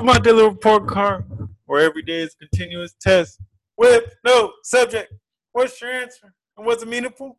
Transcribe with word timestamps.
Welcome 0.00 0.14
my 0.14 0.18
daily 0.18 0.44
report 0.44 0.86
card, 0.86 1.24
where 1.66 1.82
every 1.82 2.00
day 2.00 2.20
is 2.20 2.34
a 2.34 2.46
continuous 2.46 2.94
test 3.02 3.38
with 3.76 4.04
no 4.24 4.52
subject. 4.62 5.12
What's 5.52 5.78
your 5.78 5.90
answer? 5.90 6.32
And 6.56 6.64
was 6.64 6.82
it 6.82 6.88
meaningful? 6.88 7.38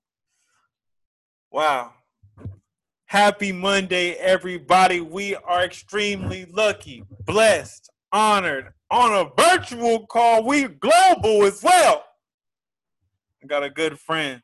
Wow. 1.51 1.93
Happy 3.05 3.51
Monday, 3.51 4.11
everybody. 4.11 5.01
We 5.01 5.33
are 5.35 5.63
extremely 5.63 6.45
lucky, 6.45 7.03
blessed, 7.25 7.89
honored 8.11 8.73
on 8.91 9.11
a 9.11 9.31
virtual 9.41 10.05
call. 10.05 10.43
We 10.45 10.67
global 10.67 11.43
as 11.45 11.63
well. 11.63 12.05
I 13.43 13.47
got 13.47 13.63
a 13.63 13.71
good 13.71 13.97
friend, 13.97 14.43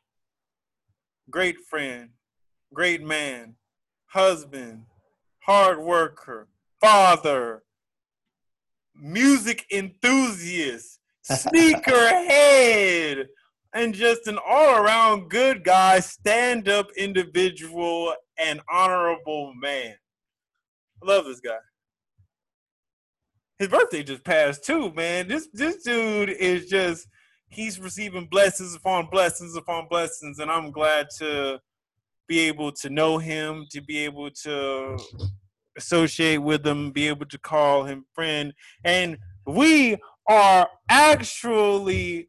great 1.30 1.60
friend, 1.60 2.10
great 2.74 3.00
man, 3.00 3.54
husband, 4.06 4.86
hard 5.38 5.78
worker, 5.78 6.48
father, 6.80 7.62
music 8.98 9.64
enthusiast, 9.72 10.98
sneakerhead, 11.30 13.26
and 13.74 13.94
just 13.94 14.26
an 14.26 14.38
all 14.46 14.76
around 14.76 15.28
good 15.28 15.64
guy, 15.64 16.00
stand 16.00 16.68
up 16.68 16.88
individual, 16.96 18.14
and 18.38 18.60
honorable 18.72 19.52
man. 19.54 19.94
I 21.02 21.06
love 21.06 21.24
this 21.26 21.40
guy. 21.40 21.58
His 23.58 23.68
birthday 23.68 24.02
just 24.02 24.24
passed 24.24 24.64
too, 24.64 24.92
man. 24.92 25.28
This 25.28 25.48
this 25.52 25.82
dude 25.82 26.30
is 26.30 26.66
just 26.66 27.08
he's 27.48 27.80
receiving 27.80 28.26
blessings 28.26 28.74
upon 28.74 29.08
blessings 29.10 29.56
upon 29.56 29.88
blessings, 29.88 30.38
and 30.38 30.50
I'm 30.50 30.70
glad 30.70 31.08
to 31.18 31.60
be 32.28 32.40
able 32.40 32.70
to 32.72 32.90
know 32.90 33.18
him, 33.18 33.66
to 33.70 33.80
be 33.80 33.98
able 33.98 34.30
to 34.30 34.96
associate 35.78 36.42
with 36.42 36.66
him, 36.66 36.90
be 36.90 37.08
able 37.08 37.26
to 37.26 37.38
call 37.38 37.84
him 37.84 38.04
friend. 38.12 38.52
And 38.84 39.16
we 39.46 39.96
are 40.28 40.68
actually 40.90 42.28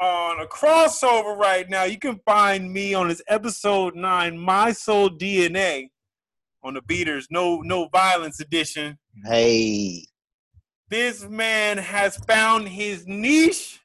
on 0.00 0.40
a 0.40 0.46
crossover 0.46 1.36
right 1.36 1.68
now. 1.70 1.84
You 1.84 1.98
can 1.98 2.20
find 2.26 2.72
me 2.72 2.94
on 2.94 3.08
this 3.08 3.22
episode 3.28 3.94
nine, 3.94 4.38
My 4.38 4.72
Sole 4.72 5.10
DNA, 5.10 5.90
on 6.62 6.74
the 6.74 6.82
Beaters 6.82 7.28
No 7.30 7.60
No 7.60 7.88
Violence 7.88 8.40
edition. 8.40 8.98
Hey. 9.24 10.04
This 10.90 11.24
man 11.28 11.78
has 11.78 12.16
found 12.16 12.68
his 12.68 13.06
niche. 13.06 13.80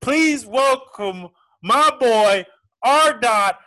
Please 0.00 0.46
welcome 0.46 1.28
my 1.62 1.90
boy 1.98 2.44
R. 2.82 3.18
Dot 3.18 3.58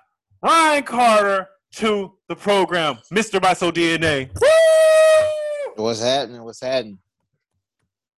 Ryan 0.42 0.84
Carter 0.84 1.48
to 1.74 2.14
the 2.28 2.36
program, 2.36 2.98
Mr. 3.14 3.42
My 3.42 3.54
Sole 3.54 3.72
DNA. 3.72 4.30
Woo! 4.40 5.84
What's 5.84 6.02
happening? 6.02 6.44
What's 6.44 6.62
happening? 6.62 7.00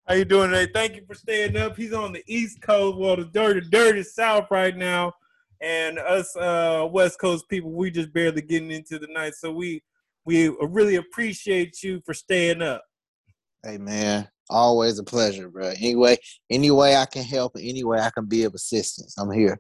How 0.07 0.15
you 0.15 0.25
doing 0.25 0.49
today? 0.49 0.71
Thank 0.73 0.95
you 0.95 1.03
for 1.05 1.13
staying 1.13 1.55
up. 1.57 1.77
He's 1.77 1.93
on 1.93 2.11
the 2.11 2.23
East 2.27 2.61
Coast, 2.61 2.97
well, 2.97 3.15
the 3.15 3.25
dirty, 3.25 3.61
dirty 3.69 4.03
South 4.03 4.47
right 4.49 4.75
now, 4.75 5.13
and 5.61 5.99
us 5.99 6.35
uh, 6.35 6.87
West 6.91 7.19
Coast 7.19 7.47
people, 7.49 7.71
we 7.71 7.91
just 7.91 8.11
barely 8.11 8.41
getting 8.41 8.71
into 8.71 8.97
the 8.99 9.07
night. 9.07 9.35
So 9.35 9.51
we 9.51 9.83
we 10.25 10.49
really 10.61 10.95
appreciate 10.95 11.81
you 11.83 12.01
for 12.05 12.13
staying 12.13 12.61
up. 12.61 12.83
Hey 13.63 13.77
man, 13.77 14.27
always 14.49 14.97
a 14.99 15.03
pleasure, 15.03 15.49
bro. 15.49 15.69
Anyway, 15.69 16.17
any 16.49 16.71
way 16.71 16.95
I 16.95 17.05
can 17.05 17.23
help, 17.23 17.53
any 17.59 17.83
way 17.83 17.99
I 17.99 18.09
can 18.09 18.25
be 18.25 18.43
of 18.43 18.53
assistance, 18.53 19.15
I'm 19.17 19.31
here. 19.31 19.59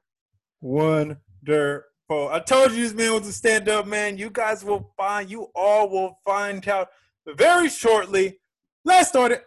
Wonderful. 0.61 1.90
I 2.11 2.39
told 2.39 2.71
you 2.71 2.83
this 2.83 2.93
man 2.93 3.13
was 3.13 3.27
a 3.27 3.31
stand-up 3.33 3.87
man. 3.87 4.17
You 4.17 4.29
guys 4.29 4.65
will 4.65 4.91
find, 4.97 5.29
you 5.29 5.47
all 5.55 5.89
will 5.89 6.19
find 6.25 6.67
out 6.67 6.89
very 7.25 7.69
shortly. 7.69 8.39
Let's 8.83 9.09
start 9.09 9.31
it. 9.31 9.43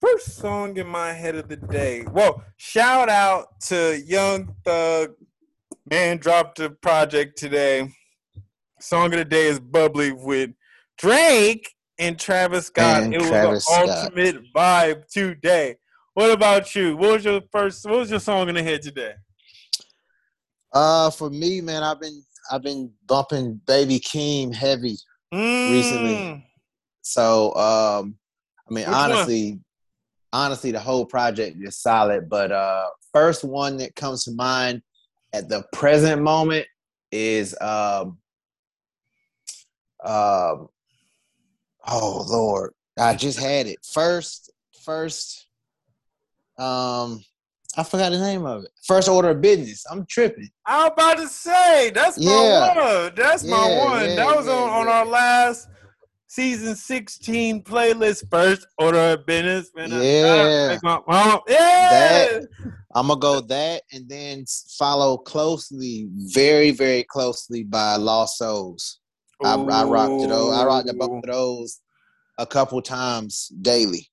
First 0.00 0.36
song 0.36 0.76
in 0.76 0.86
my 0.86 1.12
head 1.12 1.34
of 1.34 1.48
the 1.48 1.56
day. 1.56 2.04
Well, 2.08 2.44
shout 2.56 3.08
out 3.08 3.60
to 3.62 4.00
Young 4.06 4.54
Thug. 4.64 5.14
Man 5.90 6.18
dropped 6.18 6.60
a 6.60 6.70
project 6.70 7.36
today. 7.36 7.88
Song 8.80 9.06
of 9.06 9.18
the 9.18 9.24
day 9.24 9.46
is 9.46 9.58
Bubbly 9.58 10.12
with 10.12 10.50
Drake 10.98 11.68
and 11.98 12.18
Travis 12.18 12.66
Scott. 12.66 13.02
And 13.02 13.14
it 13.14 13.20
was 13.20 13.30
Travis 13.30 13.70
an 13.70 13.86
Scott. 13.88 14.04
ultimate 14.04 14.36
vibe 14.54 15.06
today. 15.08 15.76
What 16.12 16.30
about 16.30 16.74
you? 16.76 16.96
What 16.96 17.12
was 17.12 17.24
your 17.24 17.40
first 17.50 17.84
what 17.86 17.98
was 17.98 18.10
your 18.10 18.20
song 18.20 18.48
in 18.48 18.54
the 18.54 18.62
head 18.62 18.82
today? 18.82 19.14
Uh, 20.74 21.08
for 21.10 21.30
me, 21.30 21.60
man, 21.60 21.82
I've 21.82 22.00
been 22.00 22.22
I've 22.50 22.62
been 22.62 22.90
bumping 23.06 23.60
Baby 23.66 24.00
Keem 24.00 24.54
heavy. 24.54 24.96
Recently. 25.32 26.14
Mm. 26.14 26.42
So, 27.02 27.54
um, 27.54 28.16
I 28.68 28.74
mean, 28.74 28.84
Which 28.84 28.86
one? 28.86 28.94
honestly, 28.94 29.60
honestly, 30.32 30.70
the 30.72 30.80
whole 30.80 31.06
project 31.06 31.56
is 31.60 31.76
solid. 31.76 32.28
But 32.28 32.52
uh, 32.52 32.86
first 33.12 33.44
one 33.44 33.78
that 33.78 33.94
comes 33.96 34.24
to 34.24 34.32
mind 34.32 34.82
at 35.32 35.48
the 35.48 35.64
present 35.72 36.22
moment 36.22 36.66
is 37.10 37.56
um, 37.60 38.18
um, 40.04 40.68
oh 41.86 42.26
Lord, 42.28 42.72
I 42.98 43.14
just 43.16 43.38
had 43.38 43.66
it 43.66 43.78
first. 43.92 44.50
First, 44.84 45.46
um, 46.58 47.24
I 47.76 47.82
forgot 47.82 48.10
the 48.12 48.18
name 48.18 48.44
of 48.46 48.64
it. 48.64 48.70
First 48.86 49.08
order 49.08 49.30
of 49.30 49.40
business. 49.40 49.84
I'm 49.90 50.06
tripping. 50.06 50.48
I 50.66 50.84
was 50.84 50.92
about 50.92 51.16
to 51.18 51.28
say 51.28 51.90
that's 51.94 52.18
my 52.18 52.24
Yeah. 52.24 53.02
one. 53.04 53.14
That's 53.16 53.42
my 53.44 53.68
Yeah, 53.68 53.84
one. 53.84 54.08
yeah, 54.10 54.14
that 54.16 54.36
was 54.36 54.46
on, 54.48 54.68
on 54.70 54.88
our 54.88 55.04
last 55.06 55.68
season 56.28 56.76
16 56.76 57.62
playlist. 57.64 58.30
First 58.30 58.66
order 58.78 59.12
of 59.14 59.26
business. 59.26 59.70
Man, 59.74 59.90
Yeah. 59.90 60.78
my- 60.82 61.00
oh, 61.08 61.40
yeah. 61.48 61.88
That- 62.38 62.48
I'm 62.96 63.08
gonna 63.08 63.18
go 63.20 63.40
that 63.40 63.82
and 63.92 64.08
then 64.08 64.44
follow 64.78 65.16
closely, 65.16 66.06
very, 66.14 66.70
very 66.70 67.02
closely 67.02 67.64
by 67.64 67.96
Lost 67.96 68.38
Souls. 68.38 69.00
I, 69.44 69.54
I 69.54 69.82
rocked 69.84 70.28
those. 70.28 70.54
I 70.54 70.64
rocked 70.64 70.86
the 70.86 70.94
both 70.94 71.10
of 71.10 71.22
those 71.24 71.80
a 72.38 72.46
couple 72.46 72.80
times 72.80 73.48
daily. 73.60 74.08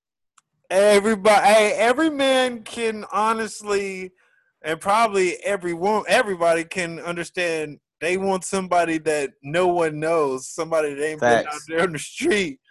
Everybody, 0.72 1.46
hey, 1.46 1.74
every 1.74 2.10
man 2.10 2.64
can 2.64 3.04
honestly, 3.12 4.14
and 4.62 4.80
probably 4.80 5.36
everyone, 5.44 6.06
everybody 6.08 6.64
can 6.64 7.02
understand. 7.02 7.82
They 8.00 8.16
want 8.16 8.46
somebody 8.46 8.98
that 9.00 9.32
no 9.44 9.68
one 9.68 10.00
knows, 10.00 10.48
somebody 10.48 10.94
that 10.94 11.06
ain't 11.06 11.20
been 11.20 11.30
out 11.30 11.44
Facts. 11.44 11.66
there 11.68 11.82
on 11.82 11.92
the 11.92 12.00
street. 12.00 12.62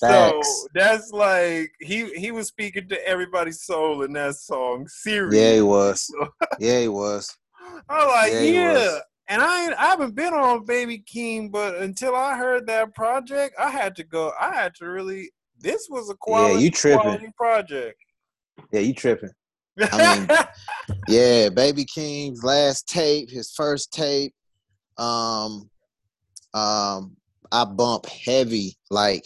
Facts. 0.00 0.48
So 0.48 0.68
that's 0.74 1.10
like 1.10 1.70
he 1.80 2.06
he 2.18 2.30
was 2.30 2.48
speaking 2.48 2.88
to 2.88 3.06
everybody's 3.06 3.62
soul 3.62 4.04
in 4.04 4.14
that 4.14 4.36
song. 4.36 4.88
Serious. 4.88 5.34
yeah, 5.34 5.54
he 5.56 5.60
was. 5.60 6.14
Yeah, 6.58 6.80
he 6.80 6.88
was. 6.88 7.36
I'm 7.90 8.08
like, 8.08 8.32
Yeah, 8.32 8.40
yeah. 8.40 8.98
And 9.28 9.42
I 9.42 9.64
ain't, 9.64 9.74
I 9.74 9.84
haven't 9.84 10.14
been 10.14 10.32
on 10.32 10.64
Baby 10.64 11.04
Keem, 11.06 11.52
but 11.52 11.76
until 11.76 12.16
I 12.16 12.36
heard 12.36 12.66
that 12.66 12.94
project, 12.94 13.54
I 13.58 13.70
had 13.70 13.94
to 13.96 14.04
go. 14.04 14.32
I 14.40 14.54
had 14.54 14.74
to 14.76 14.86
really. 14.86 15.30
This 15.60 15.88
was 15.90 16.10
a 16.10 16.14
quality, 16.14 16.64
you 16.64 16.70
tripping. 16.70 17.00
quality 17.00 17.32
project. 17.36 17.98
Yeah, 18.72 18.80
you 18.80 18.94
tripping. 18.94 19.30
I 19.80 20.48
Yeah, 21.08 21.48
Baby 21.50 21.84
Keem's 21.84 22.42
last 22.42 22.88
tape, 22.88 23.30
his 23.30 23.50
first 23.50 23.92
tape. 23.92 24.34
Um, 24.96 25.70
um, 26.54 27.16
I 27.52 27.64
bump 27.64 28.06
heavy, 28.06 28.76
like 28.90 29.24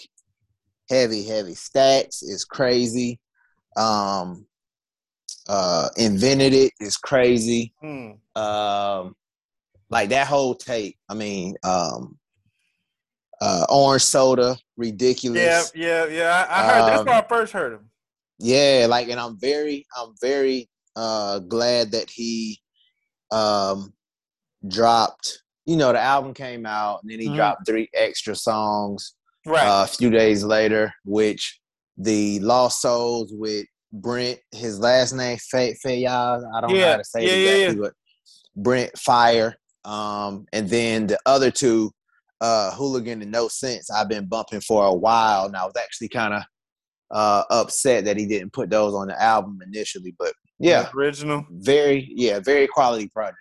heavy, 0.90 1.24
heavy. 1.24 1.54
Stats 1.54 2.22
is 2.22 2.44
crazy. 2.44 3.20
Um, 3.76 4.46
uh, 5.48 5.88
invented 5.96 6.52
it 6.52 6.72
is 6.80 6.96
crazy. 6.96 7.72
Hmm. 7.80 8.12
Um, 8.34 9.14
like 9.90 10.08
that 10.10 10.26
whole 10.26 10.54
tape. 10.54 10.96
I 11.08 11.14
mean, 11.14 11.56
um, 11.64 12.18
uh, 13.40 13.66
orange 13.68 14.02
soda, 14.02 14.56
ridiculous. 14.76 15.72
Yeah, 15.74 16.06
yeah, 16.06 16.06
yeah. 16.06 16.46
I, 16.50 16.60
I 16.60 16.64
heard 16.64 16.88
that's 16.88 17.00
Um, 17.00 17.06
where 17.06 17.14
I 17.16 17.26
first 17.28 17.52
heard 17.52 17.72
him. 17.74 17.90
Yeah, 18.38 18.86
like, 18.88 19.08
and 19.08 19.20
I'm 19.20 19.38
very, 19.38 19.86
I'm 19.96 20.14
very 20.20 20.68
uh 20.96 21.40
glad 21.40 21.90
that 21.92 22.08
he 22.10 22.60
um 23.30 23.92
dropped. 24.66 25.42
You 25.66 25.76
know, 25.76 25.92
the 25.92 26.00
album 26.00 26.34
came 26.34 26.66
out, 26.66 27.00
and 27.02 27.10
then 27.10 27.20
he 27.20 27.28
Mhm. 27.28 27.36
dropped 27.36 27.66
three 27.66 27.88
extra 27.94 28.34
songs 28.36 29.14
Right. 29.46 29.66
uh, 29.66 29.84
a 29.84 29.86
few 29.86 30.10
days 30.10 30.44
later, 30.44 30.92
which 31.04 31.60
the 31.96 32.38
Lost 32.40 32.80
Souls 32.80 33.32
with 33.32 33.66
Brent, 33.92 34.40
his 34.52 34.78
last 34.78 35.12
name 35.12 35.38
Fay 35.38 35.74
Faiyaz. 35.84 36.42
I 36.54 36.60
don't 36.60 36.72
know 36.72 36.86
how 36.86 36.96
to 36.96 37.04
say 37.04 37.24
yeah, 37.26 37.32
it 37.32 37.38
yeah, 37.38 37.50
exactly, 37.52 37.80
but 37.82 37.92
Brent 38.56 38.98
Fire. 38.98 39.56
Um, 39.84 40.46
and 40.52 40.68
then 40.68 41.06
the 41.06 41.18
other 41.26 41.50
two, 41.50 41.92
uh, 42.40 42.70
Hooligan 42.72 43.22
and 43.22 43.30
No 43.30 43.48
Sense, 43.48 43.90
I've 43.90 44.08
been 44.08 44.26
bumping 44.26 44.60
for 44.60 44.84
a 44.86 44.94
while. 44.94 45.46
And 45.46 45.56
I 45.56 45.64
was 45.64 45.74
actually 45.76 46.08
kind 46.08 46.34
of 46.34 46.42
uh 47.10 47.44
upset 47.50 48.04
that 48.06 48.16
he 48.16 48.26
didn't 48.26 48.52
put 48.52 48.70
those 48.70 48.94
on 48.94 49.08
the 49.08 49.22
album 49.22 49.58
initially. 49.66 50.14
But 50.18 50.32
yeah, 50.58 50.88
original. 50.94 51.44
very 51.50 52.10
yeah, 52.14 52.40
very 52.40 52.66
quality 52.66 53.08
project. 53.08 53.38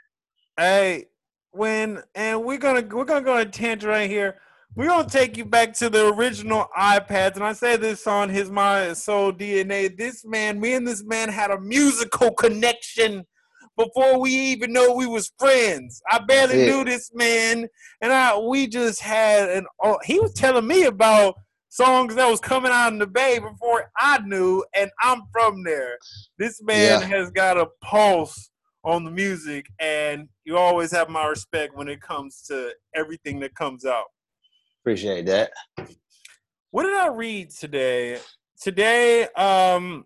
Hey, 0.58 1.06
when 1.52 2.02
and 2.16 2.44
we're 2.44 2.58
gonna 2.58 2.82
we're 2.82 3.06
gonna 3.06 3.26
go 3.26 3.36
on 3.36 3.42
a 3.42 3.46
tangent 3.46 3.90
right 3.90 4.10
here. 4.10 4.40
we're 4.76 4.88
gonna 4.88 5.08
take 5.08 5.38
you 5.38 5.46
back 5.46 5.74
to 5.74 5.90
the 5.90 6.14
original 6.14 6.68
iPads, 6.78 7.36
and 7.36 7.44
I 7.44 7.54
say 7.54 7.78
this 7.78 8.08
on 8.08 8.30
his 8.30 8.50
mind 8.50 8.98
sole 8.98 9.32
DNA. 9.32 9.96
This 9.96 10.26
man, 10.26 10.60
me 10.60 10.74
and 10.74 10.88
this 10.88 11.04
man 11.04 11.30
had 11.30 11.52
a 11.52 11.60
musical 11.60 12.32
connection 12.32 13.26
before 13.78 14.20
we 14.20 14.32
even 14.32 14.74
know 14.74 14.94
we 14.94 15.08
was 15.08 15.32
friends. 15.38 16.02
I 16.10 16.20
barely 16.20 16.58
Yeah. 16.60 16.66
knew 16.66 16.84
this 16.86 17.12
man, 17.14 17.68
and 18.02 18.14
I 18.14 18.38
we 18.38 18.68
just 18.68 19.02
had 19.02 19.50
an. 19.50 19.66
Oh, 19.84 20.00
he 20.04 20.20
was 20.20 20.34
telling 20.34 20.68
me 20.68 20.84
about 20.84 21.36
songs 21.70 22.16
that 22.16 22.30
was 22.30 22.40
coming 22.40 22.72
out 22.72 22.94
in 22.94 23.00
the 23.00 23.08
Bay 23.08 23.40
before 23.40 23.92
I 23.98 24.20
knew, 24.20 24.64
and 24.76 24.92
I'm 25.02 25.24
from 25.32 25.64
there. 25.64 25.98
This 26.38 26.62
man 26.62 27.02
Yeah. 27.02 27.08
has 27.08 27.32
got 27.32 27.58
a 27.58 27.68
pulse 27.82 28.52
on 28.84 29.06
the 29.06 29.12
music, 29.12 29.68
and 29.80 30.28
you 30.46 30.58
always 30.58 30.92
have 30.92 31.10
my 31.10 31.26
respect 31.26 31.76
when 31.76 31.88
it 31.88 32.02
comes 32.02 32.42
to 32.44 32.74
everything 32.96 33.40
that 33.40 33.56
comes 33.56 33.86
out. 33.86 34.06
Appreciate 34.82 35.26
that. 35.28 35.52
What 36.72 36.84
did 36.84 36.94
I 36.94 37.08
read 37.08 37.52
today? 37.52 38.20
Today, 38.60 39.28
um, 39.30 40.06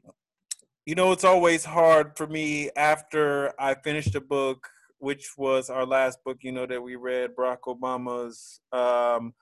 you 0.88 0.96
know, 0.96 1.12
it's 1.12 1.26
always 1.26 1.66
hard 1.66 2.16
for 2.16 2.28
me 2.28 2.70
after 2.78 3.54
I 3.60 3.76
finished 3.76 4.16
a 4.16 4.22
book, 4.22 4.70
which 5.00 5.38
was 5.38 5.70
our 5.70 5.86
last 5.86 6.24
book, 6.24 6.38
you 6.44 6.54
know, 6.54 6.66
that 6.66 6.82
we 6.82 6.96
read, 6.96 7.36
Barack 7.36 7.64
Obama's 7.68 8.62
um, 8.72 9.34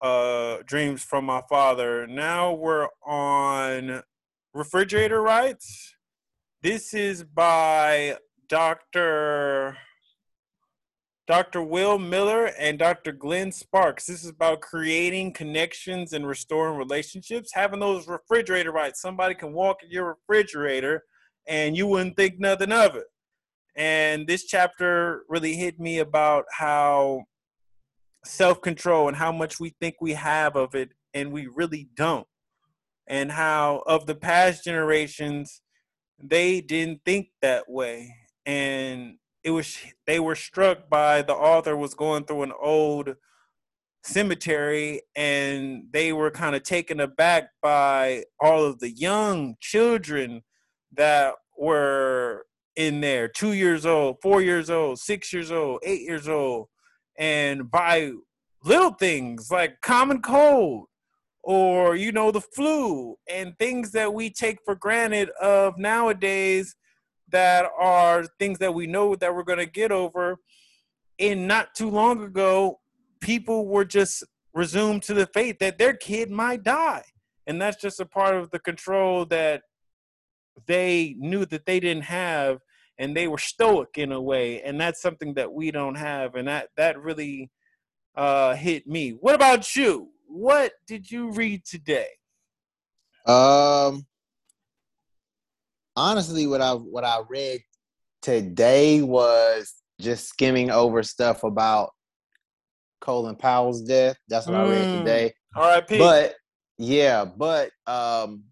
uh, 0.00 0.62
Dreams 0.64 1.04
from 1.04 1.26
My 1.26 1.42
Father. 1.50 2.06
Now 2.06 2.54
we're 2.54 2.88
on 3.06 4.02
Refrigerator 4.54 5.20
Rights. 5.20 5.96
This 6.62 6.94
is 6.94 7.24
by 7.24 8.16
Dr. 8.48 9.76
Dr. 11.26 11.62
Will 11.62 11.98
Miller 11.98 12.46
and 12.58 12.78
Dr. 12.78 13.10
Glenn 13.10 13.50
Sparks. 13.50 14.06
This 14.06 14.24
is 14.24 14.30
about 14.30 14.60
creating 14.60 15.32
connections 15.32 16.12
and 16.12 16.26
restoring 16.26 16.76
relationships, 16.76 17.50
having 17.54 17.80
those 17.80 18.06
refrigerator 18.06 18.72
rights. 18.72 19.00
Somebody 19.00 19.34
can 19.34 19.54
walk 19.54 19.82
in 19.82 19.90
your 19.90 20.18
refrigerator 20.28 21.04
and 21.46 21.76
you 21.76 21.86
wouldn't 21.86 22.16
think 22.16 22.38
nothing 22.38 22.72
of 22.72 22.94
it. 22.96 23.06
And 23.74 24.26
this 24.26 24.44
chapter 24.44 25.22
really 25.28 25.54
hit 25.54 25.80
me 25.80 25.98
about 25.98 26.44
how 26.50 27.24
self 28.24 28.60
control 28.60 29.08
and 29.08 29.16
how 29.16 29.32
much 29.32 29.58
we 29.58 29.74
think 29.80 29.96
we 30.00 30.12
have 30.12 30.56
of 30.56 30.74
it 30.74 30.90
and 31.14 31.32
we 31.32 31.46
really 31.46 31.88
don't. 31.96 32.26
And 33.06 33.32
how, 33.32 33.82
of 33.86 34.06
the 34.06 34.14
past 34.14 34.64
generations, 34.64 35.62
they 36.22 36.60
didn't 36.60 37.00
think 37.04 37.28
that 37.40 37.64
way. 37.68 38.14
And 38.46 39.16
it 39.44 39.50
was 39.50 39.78
they 40.06 40.18
were 40.18 40.34
struck 40.34 40.88
by 40.88 41.22
the 41.22 41.34
author 41.34 41.76
was 41.76 41.94
going 41.94 42.24
through 42.24 42.42
an 42.42 42.52
old 42.60 43.14
cemetery 44.02 45.02
and 45.14 45.84
they 45.92 46.12
were 46.12 46.30
kind 46.30 46.56
of 46.56 46.62
taken 46.62 47.00
aback 47.00 47.50
by 47.62 48.24
all 48.40 48.64
of 48.64 48.78
the 48.80 48.90
young 48.90 49.54
children 49.60 50.42
that 50.92 51.34
were 51.58 52.44
in 52.76 53.00
there. 53.00 53.28
Two 53.28 53.52
years 53.52 53.86
old 53.86 54.16
four 54.22 54.40
years 54.40 54.70
old 54.70 54.98
six 54.98 55.32
years 55.32 55.52
old 55.52 55.80
eight 55.84 56.02
years 56.02 56.28
old 56.28 56.68
and 57.18 57.70
by 57.70 58.12
little 58.64 58.94
things 58.94 59.50
like 59.50 59.80
common 59.82 60.22
cold 60.22 60.86
or 61.42 61.94
you 61.94 62.10
know 62.10 62.30
the 62.30 62.40
flu 62.40 63.14
and 63.30 63.56
things 63.58 63.92
that 63.92 64.12
we 64.14 64.30
take 64.30 64.58
for 64.64 64.74
granted 64.74 65.28
of 65.40 65.76
nowadays 65.76 66.74
that 67.34 67.66
are 67.76 68.24
things 68.38 68.60
that 68.60 68.74
we 68.74 68.86
know 68.86 69.16
that 69.16 69.34
we're 69.34 69.42
going 69.42 69.58
to 69.58 69.66
get 69.66 69.90
over. 69.90 70.38
And 71.18 71.48
not 71.48 71.74
too 71.74 71.90
long 71.90 72.22
ago 72.22 72.78
people 73.20 73.66
were 73.66 73.84
just 73.84 74.22
resumed 74.52 75.02
to 75.02 75.14
the 75.14 75.26
fate 75.26 75.58
that 75.58 75.76
their 75.76 75.94
kid 75.94 76.30
might 76.30 76.62
die. 76.62 77.02
And 77.48 77.60
that's 77.60 77.80
just 77.82 77.98
a 77.98 78.06
part 78.06 78.36
of 78.36 78.52
the 78.52 78.60
control 78.60 79.24
that 79.26 79.62
they 80.66 81.16
knew 81.18 81.44
that 81.46 81.66
they 81.66 81.80
didn't 81.80 82.04
have 82.04 82.60
and 82.98 83.16
they 83.16 83.26
were 83.26 83.38
stoic 83.38 83.98
in 83.98 84.12
a 84.12 84.20
way. 84.20 84.62
And 84.62 84.80
that's 84.80 85.02
something 85.02 85.34
that 85.34 85.52
we 85.52 85.72
don't 85.72 85.96
have 85.96 86.36
and 86.36 86.46
that 86.46 86.68
that 86.76 87.02
really 87.02 87.50
uh 88.14 88.54
hit 88.54 88.86
me. 88.86 89.10
What 89.10 89.34
about 89.34 89.74
you? 89.74 90.10
What 90.28 90.72
did 90.86 91.10
you 91.10 91.32
read 91.32 91.64
today? 91.64 92.10
Um, 93.26 94.06
honestly, 95.96 96.46
what 96.46 96.60
I 96.60 96.72
what 96.72 97.04
I 97.04 97.20
read 97.28 97.60
today 98.22 99.02
was 99.02 99.74
just 100.00 100.28
skimming 100.28 100.70
over 100.70 101.02
stuff 101.02 101.44
about 101.44 101.90
Colin 103.00 103.36
Powell's 103.36 103.82
death. 103.82 104.16
That's 104.28 104.46
what 104.46 104.56
I 104.56 104.64
read 104.64 104.88
Mm. 104.88 104.92
today. 104.92 105.34
rip 105.56 105.88
But 105.88 106.34
yeah, 106.78 107.24
but 107.24 107.70
um, 107.86 108.44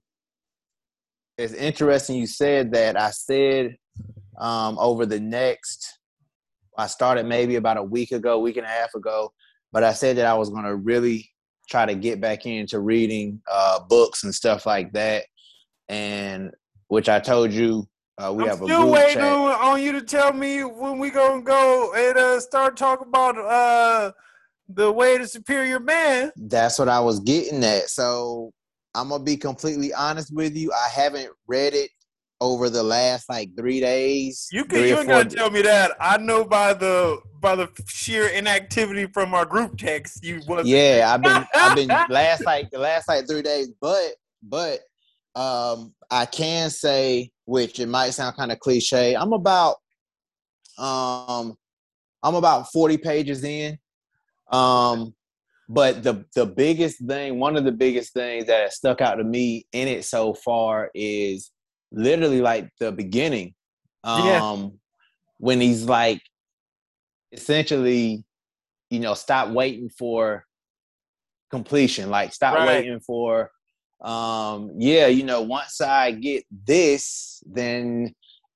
it's 1.39 1.55
interesting 1.55 2.17
you 2.17 2.27
said 2.27 2.73
that. 2.73 2.97
I 2.97 3.11
said 3.11 3.77
um 4.39 4.79
over 4.79 5.07
the 5.07 5.21
next. 5.21 5.99
I 6.79 6.87
started 6.87 7.27
maybe 7.27 7.57
about 7.57 7.77
a 7.77 7.83
week 7.83 8.13
ago, 8.13 8.39
week 8.39 8.57
and 8.57 8.65
a 8.65 8.69
half 8.71 8.95
ago, 8.95 9.31
but 9.73 9.85
I 9.85 9.93
said 9.93 10.17
that 10.17 10.25
I 10.25 10.33
was 10.35 10.49
going 10.49 10.65
to 10.65 10.75
really 10.75 11.29
try 11.69 11.85
to 11.85 11.95
get 11.95 12.19
back 12.19 12.47
into 12.47 12.81
reading 12.81 13.43
uh, 13.51 13.81
books 13.81 14.25
and 14.25 14.35
stuff 14.35 14.65
like 14.65 14.91
that, 14.95 15.25
and 15.91 16.51
which 16.93 17.09
I 17.09 17.21
told 17.21 17.53
you 17.53 17.89
uh, 18.19 18.31
we 18.35 18.43
I'm 18.43 18.51
have 18.51 18.61
a 18.61 18.67
still 18.67 18.91
waiting 18.91 19.15
chat. 19.15 19.23
on, 19.25 19.53
on 19.53 19.83
you 19.83 19.93
to 19.93 20.03
tell 20.03 20.31
me 20.35 20.63
when 20.63 20.99
we 20.99 21.09
gonna 21.09 21.41
go 21.41 21.95
and 21.95 22.19
uh, 22.19 22.39
start 22.39 22.77
talking 22.77 23.09
about 23.09 23.39
uh, 23.39 24.13
the 24.69 24.93
way 24.93 25.17
to 25.17 25.27
superior 25.27 25.81
man. 25.81 26.33
That's 26.37 26.79
what 26.79 26.91
I 26.91 27.01
was 27.01 27.21
getting 27.21 27.65
at. 27.65 27.89
So 27.89 28.53
I'm 28.95 29.09
gonna 29.09 29.25
be 29.25 29.39
completely 29.39 29.95
honest 29.95 30.35
with 30.35 30.55
you. 30.55 30.71
I 30.71 30.91
haven't 30.91 31.31
read 31.47 31.73
it 31.73 31.89
over 32.43 32.69
the 32.69 32.83
last 32.83 33.27
like 33.31 33.57
three 33.57 33.81
days. 33.81 34.49
You 34.53 34.67
can 34.67 34.81
you 34.87 34.99
ain't 34.99 35.09
gotta 35.09 35.35
tell 35.35 35.51
me 35.51 35.63
that. 35.63 35.93
I 35.99 36.19
know 36.19 36.45
by 36.45 36.75
the 36.75 37.23
by 37.41 37.57
the 37.57 37.71
sheer 37.89 38.27
inactivity 38.27 39.07
from 39.07 39.33
our 39.33 39.47
group 39.47 39.79
text 39.79 40.23
you 40.23 40.41
was 40.47 40.65
yeah 40.65 41.13
i've 41.13 41.23
been 41.23 41.45
i've 41.57 41.75
been 41.75 41.89
last 42.09 42.47
like 42.47 42.71
the 42.71 42.79
last 42.79 43.09
like 43.09 43.27
three 43.27 43.43
days 43.43 43.73
but 43.81 44.13
but 44.45 44.79
um 45.35 45.95
i 46.11 46.27
can 46.27 46.69
say 46.69 47.31
which 47.47 47.81
it 47.81 47.89
might 47.89 48.11
sound 48.11 48.37
kind 48.37 48.53
of 48.53 48.59
cliche 48.61 49.15
i'm 49.17 49.33
about 49.33 49.77
um 50.79 51.55
i'm 52.23 52.35
about 52.35 52.71
40 52.73 52.99
pages 52.99 53.43
in 53.45 53.79
um 54.51 55.15
but 55.69 56.03
the 56.03 56.25
the 56.35 56.45
biggest 56.45 57.03
thing 57.07 57.39
one 57.39 57.57
of 57.57 57.65
the 57.65 57.73
biggest 57.73 58.13
things 58.13 58.47
that 58.47 58.63
has 58.65 58.77
stuck 58.77 59.01
out 59.01 59.15
to 59.15 59.25
me 59.25 59.67
in 59.73 59.89
it 59.89 60.05
so 60.05 60.35
far 60.35 60.91
is 60.95 61.51
literally 61.93 62.41
like 62.41 62.69
the 62.79 62.93
beginning 62.93 63.55
um 64.05 64.25
Yeah. 64.27 64.69
when 65.39 65.61
he's 65.61 65.85
like 65.85 66.21
essentially 67.33 68.25
you 68.91 69.01
know 69.01 69.15
stop 69.15 69.49
waiting 69.49 69.89
for 69.89 70.45
completion 71.51 72.11
like 72.11 72.33
stop 72.33 72.55
Right. 72.55 72.67
waiting 72.67 73.01
for 73.01 73.51
um 74.03 74.71
yeah 74.77 75.07
you 75.07 75.23
know 75.23 75.41
once 75.43 75.81
i 75.81 76.11
get 76.11 76.45
this 76.65 77.43
then 77.47 78.13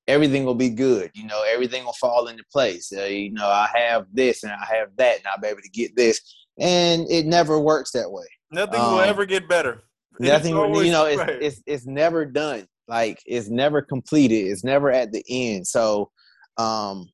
everything 0.09 0.45
will 0.45 0.55
be 0.57 0.71
good 0.71 1.11
you 1.15 1.25
know 1.25 1.45
everything 1.49 1.85
will 1.85 1.93
fall 1.95 2.27
into 2.29 2.45
place. 2.53 2.93
Uh, 2.97 3.05
you 3.05 3.33
know 3.33 3.47
i 3.47 3.69
have 3.75 4.07
this 4.13 4.43
and 4.43 4.53
i 4.53 4.65
have 4.67 4.89
that 4.97 5.19
and 5.19 5.27
i'll 5.27 5.41
be 5.41 5.49
able 5.49 5.61
to 5.61 5.71
get 5.71 5.95
this. 5.97 6.21
And 6.59 7.07
it 7.11 7.27
never 7.27 7.61
works 7.61 7.91
that 7.93 8.11
way. 8.11 8.25
Nothing 8.51 8.81
will 8.81 9.01
um, 9.01 9.09
ever 9.09 9.27
get 9.27 9.47
better. 9.47 9.83
Nothing 10.19 10.55
you 10.55 10.91
know 10.91 11.05
it's, 11.05 11.19
right. 11.19 11.43
it's 11.43 11.63
it's 11.67 11.87
never 11.87 12.25
done. 12.25 12.67
Like 12.89 13.21
it's 13.27 13.49
never 13.49 13.83
completed. 13.83 14.47
It's 14.47 14.65
never 14.65 14.91
at 14.91 15.13
the 15.13 15.23
end. 15.29 15.67
So 15.67 16.11
um 16.57 17.11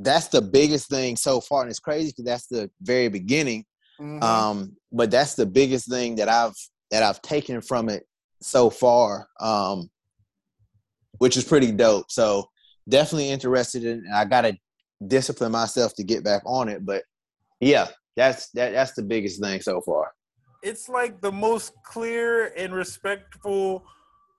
that's 0.00 0.28
the 0.28 0.42
biggest 0.42 0.90
thing 0.90 1.16
so 1.16 1.40
far. 1.40 1.62
And 1.62 1.70
it's 1.70 1.78
crazy 1.78 2.10
because 2.10 2.24
that's 2.24 2.46
the 2.48 2.70
very 2.82 3.08
beginning. 3.08 3.64
Mhm. 4.00 4.22
um 4.22 4.76
but 4.92 5.10
that's 5.10 5.34
the 5.34 5.46
biggest 5.46 5.88
thing 5.88 6.16
that 6.16 6.28
i've 6.28 6.52
that 6.90 7.02
i've 7.02 7.20
taken 7.22 7.60
from 7.60 7.88
it 7.88 8.04
so 8.42 8.70
far 8.70 9.26
um 9.40 9.88
which 11.18 11.38
is 11.38 11.44
pretty 11.44 11.72
dope. 11.72 12.10
So 12.10 12.44
definitely 12.88 13.30
interested 13.30 13.84
in 13.84 14.04
i 14.14 14.24
gotta 14.24 14.56
discipline 15.06 15.52
myself 15.52 15.94
to 15.94 16.04
get 16.04 16.22
back 16.24 16.42
on 16.44 16.68
it 16.68 16.84
but 16.84 17.02
yeah 17.60 17.88
that's 18.16 18.50
that 18.50 18.72
that's 18.72 18.92
the 18.92 19.02
biggest 19.02 19.40
thing 19.42 19.60
so 19.60 19.80
far. 19.82 20.12
It's 20.62 20.88
like 20.88 21.20
the 21.20 21.30
most 21.30 21.74
clear 21.84 22.46
and 22.56 22.74
respectful 22.74 23.84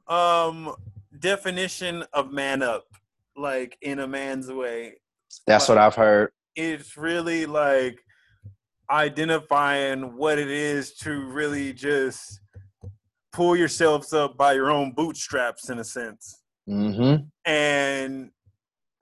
um 0.08 0.76
definition 1.20 2.04
of 2.14 2.32
man 2.32 2.64
up 2.64 2.86
like 3.36 3.78
in 3.82 4.00
a 4.00 4.08
man's 4.08 4.52
way. 4.52 4.96
That's 5.46 5.70
what 5.70 5.78
i've 5.78 5.96
heard. 5.96 6.32
it's 6.56 6.98
really 6.98 7.46
like 7.46 8.00
identifying 8.90 10.16
what 10.16 10.40
it 10.40 10.50
is 10.50 10.94
to 10.96 11.26
really 11.26 11.74
just 11.74 12.40
pull 13.32 13.56
yourselves 13.56 14.14
up 14.14 14.38
by 14.38 14.54
your 14.54 14.72
own 14.72 14.92
bootstraps 14.92 15.70
in 15.70 15.80
a 15.80 15.84
sense 15.84 16.42
mm-hmm 16.68 17.24
and 17.46 18.30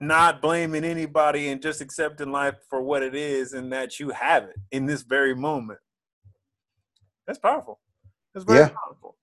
not 0.00 0.40
blaming 0.40 0.84
anybody 0.84 1.48
and 1.48 1.60
just 1.60 1.80
accepting 1.80 2.30
life 2.30 2.54
for 2.68 2.80
what 2.80 3.02
it 3.02 3.14
is 3.14 3.52
and 3.52 3.72
that 3.72 3.98
you 3.98 4.10
have 4.10 4.44
it 4.44 4.56
in 4.70 4.86
this 4.86 5.02
very 5.02 5.34
moment. 5.34 5.78
That's 7.26 7.38
powerful. 7.38 7.80
That's 8.34 8.44
very 8.44 8.60
yeah. 8.60 8.68
powerful. 8.68 9.16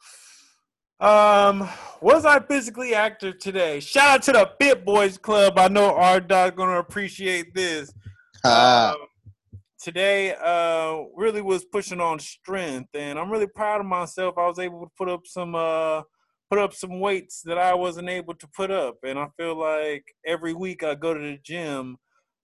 Um, 0.99 1.69
was 2.01 2.25
I 2.25 2.39
physically 2.39 2.95
active 2.95 3.37
today? 3.37 3.79
Shout 3.79 4.09
out 4.09 4.23
to 4.23 4.31
the 4.31 4.51
Fit 4.59 4.83
Boys 4.83 5.17
Club. 5.17 5.57
I 5.57 5.67
know 5.67 5.95
our 5.95 6.19
dog 6.19 6.55
gonna 6.55 6.79
appreciate 6.79 7.53
this. 7.53 7.93
Uh, 8.43 8.93
today, 9.83 10.33
uh, 10.33 11.03
really 11.13 11.41
was 11.41 11.65
pushing 11.65 11.99
on 11.99 12.17
strength, 12.17 12.89
and 12.95 13.19
I'm 13.19 13.29
really 13.29 13.47
proud 13.47 13.81
of 13.81 13.85
myself. 13.85 14.37
I 14.37 14.47
was 14.47 14.57
able 14.57 14.81
to 14.81 14.91
put 14.97 15.09
up 15.09 15.27
some 15.27 15.53
uh 15.53 16.03
put 16.49 16.59
up 16.59 16.73
some 16.73 16.99
weights 16.99 17.41
that 17.41 17.57
I 17.57 17.73
wasn't 17.73 18.09
able 18.09 18.35
to 18.35 18.47
put 18.55 18.69
up. 18.69 18.97
And 19.03 19.17
I 19.17 19.27
feel 19.37 19.55
like 19.55 20.05
every 20.23 20.53
week 20.53 20.83
I 20.83 20.93
go 20.93 21.13
to 21.13 21.19
the 21.19 21.39
gym, 21.43 21.97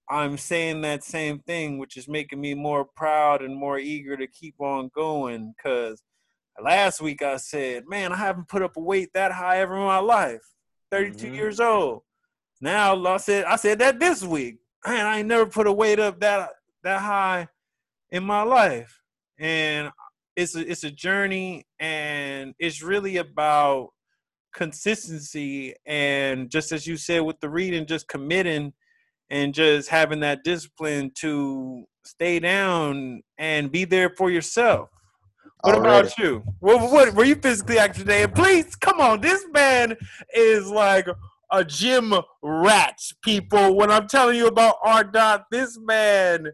I'm 0.09 0.35
saying 0.37 0.81
that 0.81 1.03
same 1.03 1.39
thing, 1.39 1.77
which 1.77 1.95
is 1.95 2.07
making 2.07 2.41
me 2.41 2.55
more 2.55 2.85
proud 2.95 3.43
and 3.43 3.55
more 3.55 3.77
eager 3.77 4.17
to 4.17 4.25
keep 4.25 4.55
on 4.59 4.89
going. 4.95 5.53
Because 5.55 6.01
last 6.59 7.01
week 7.01 7.21
I 7.21 7.37
said, 7.37 7.83
man, 7.87 8.11
I 8.11 8.15
haven't 8.15 8.47
put 8.47 8.63
up 8.63 8.77
a 8.77 8.81
weight 8.81 9.09
that 9.13 9.31
high 9.31 9.59
ever 9.59 9.77
in 9.77 9.83
my 9.83 9.99
life. 9.99 10.41
32 10.91 11.27
mm-hmm. 11.27 11.35
years 11.35 11.59
old. 11.59 12.01
Now 12.61 13.05
I 13.05 13.17
said 13.17 13.45
I 13.45 13.57
said 13.57 13.77
that 13.79 13.99
this 13.99 14.23
week. 14.23 14.57
Man, 14.87 15.05
I 15.05 15.19
ain't 15.19 15.27
never 15.27 15.45
put 15.45 15.67
a 15.67 15.71
weight 15.71 15.99
up 15.99 16.19
that 16.21 16.49
that 16.83 17.01
high 17.01 17.47
in 18.11 18.23
my 18.23 18.43
life. 18.43 19.01
And 19.39 19.91
it's 20.35 20.55
a, 20.55 20.69
it's 20.69 20.83
a 20.83 20.91
journey 20.91 21.65
and 21.79 22.53
it's 22.59 22.81
really 22.81 23.17
about 23.17 23.89
consistency 24.53 25.75
and 25.85 26.49
just 26.49 26.71
as 26.71 26.87
you 26.87 26.97
said 26.97 27.19
with 27.19 27.39
the 27.39 27.49
reading 27.49 27.85
just 27.85 28.07
committing 28.07 28.73
and 29.29 29.53
just 29.53 29.89
having 29.89 30.21
that 30.21 30.43
discipline 30.43 31.11
to 31.13 31.85
stay 32.03 32.39
down 32.39 33.21
and 33.37 33.71
be 33.71 33.85
there 33.85 34.09
for 34.09 34.31
yourself. 34.31 34.89
What 35.61 35.77
about 35.77 36.17
you? 36.17 36.43
What, 36.59 36.91
what 36.91 37.13
were 37.13 37.25
you 37.25 37.35
physically 37.35 37.77
active 37.77 38.03
today? 38.03 38.23
And 38.23 38.33
please 38.33 38.75
come 38.75 38.99
on 39.01 39.21
this 39.21 39.45
man 39.53 39.95
is 40.33 40.67
like 40.67 41.07
a 41.51 41.65
gym 41.65 42.13
rat 42.41 42.99
people. 43.23 43.75
When 43.75 43.91
i'm 43.91 44.07
telling 44.07 44.37
you 44.37 44.47
about 44.47 44.75
r 44.83 45.03
dot 45.03 45.45
this 45.51 45.77
man 45.77 46.47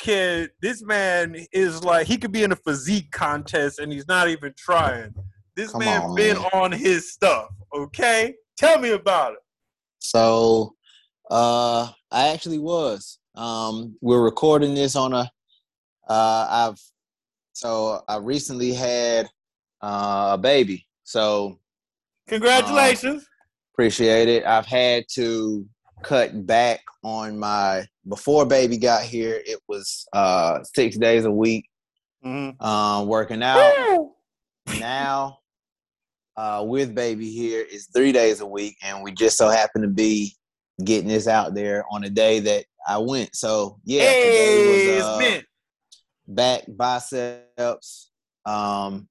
can 0.00 0.48
this 0.60 0.82
man 0.82 1.36
is 1.52 1.84
like 1.84 2.06
he 2.06 2.16
could 2.16 2.32
be 2.32 2.42
in 2.42 2.52
a 2.52 2.56
physique 2.56 3.10
contest 3.12 3.78
and 3.78 3.92
he's 3.92 4.08
not 4.08 4.28
even 4.28 4.52
trying 4.56 5.14
this 5.54 5.72
Come 5.72 5.80
man 5.80 6.02
on, 6.02 6.14
been 6.14 6.38
man. 6.38 6.48
on 6.52 6.72
his 6.72 7.12
stuff. 7.12 7.48
Okay, 7.74 8.34
tell 8.56 8.78
me 8.78 8.90
about 8.90 9.34
it. 9.34 9.38
So, 9.98 10.74
uh, 11.30 11.90
I 12.10 12.28
actually 12.28 12.58
was. 12.58 13.18
Um, 13.34 13.96
we're 14.00 14.22
recording 14.22 14.74
this 14.74 14.96
on 14.96 15.12
a. 15.12 15.30
Uh, 16.08 16.46
I've 16.50 16.80
so 17.52 18.02
I 18.08 18.16
recently 18.16 18.72
had 18.72 19.28
uh, 19.82 20.30
a 20.32 20.38
baby. 20.38 20.86
So, 21.04 21.60
congratulations. 22.26 23.22
Uh, 23.22 23.26
appreciate 23.74 24.28
it. 24.28 24.44
I've 24.44 24.66
had 24.66 25.04
to 25.14 25.66
cut 26.02 26.46
back 26.46 26.80
on 27.02 27.38
my 27.38 27.86
before 28.08 28.46
baby 28.46 28.76
got 28.76 29.02
here. 29.02 29.40
It 29.44 29.60
was 29.68 30.06
uh, 30.12 30.62
six 30.74 30.96
days 30.96 31.24
a 31.24 31.30
week, 31.30 31.68
mm-hmm. 32.24 32.62
uh, 32.62 33.04
working 33.04 33.42
out. 33.42 34.10
now 34.78 35.38
uh, 36.36 36.64
with 36.66 36.94
baby 36.94 37.30
here 37.30 37.64
is 37.70 37.88
three 37.94 38.12
days 38.12 38.40
a 38.40 38.46
week, 38.46 38.76
and 38.82 39.02
we 39.02 39.12
just 39.12 39.36
so 39.36 39.48
happen 39.48 39.82
to 39.82 39.88
be 39.88 40.34
getting 40.84 41.08
this 41.08 41.28
out 41.28 41.54
there 41.54 41.84
on 41.90 42.04
a 42.04 42.10
day 42.10 42.40
that 42.40 42.64
I 42.88 42.98
went. 42.98 43.34
So 43.36 43.78
yeah, 43.84 44.02
hey, 44.02 44.22
today 44.22 44.96
was 44.96 45.04
uh, 45.04 45.40
back 46.26 46.62
biceps. 46.68 48.10
Um, 48.46 49.08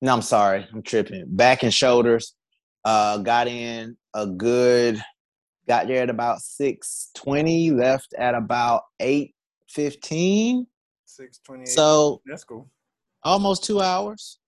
no, 0.00 0.12
I'm 0.12 0.22
sorry, 0.22 0.66
I'm 0.72 0.82
tripping. 0.82 1.24
Back 1.28 1.62
and 1.62 1.72
shoulders. 1.72 2.34
Uh, 2.84 3.18
got 3.18 3.46
in 3.46 3.96
a 4.14 4.26
good. 4.26 5.00
Got 5.68 5.86
there 5.86 6.02
at 6.02 6.10
about 6.10 6.40
six 6.40 7.10
twenty. 7.14 7.70
Left 7.70 8.14
at 8.14 8.34
about 8.34 8.82
eight 9.00 9.34
fifteen. 9.68 10.66
Six 11.04 11.38
twenty. 11.38 11.66
So 11.66 12.20
that's 12.26 12.44
cool. 12.44 12.68
Almost 13.22 13.64
two 13.64 13.80
hours. 13.80 14.38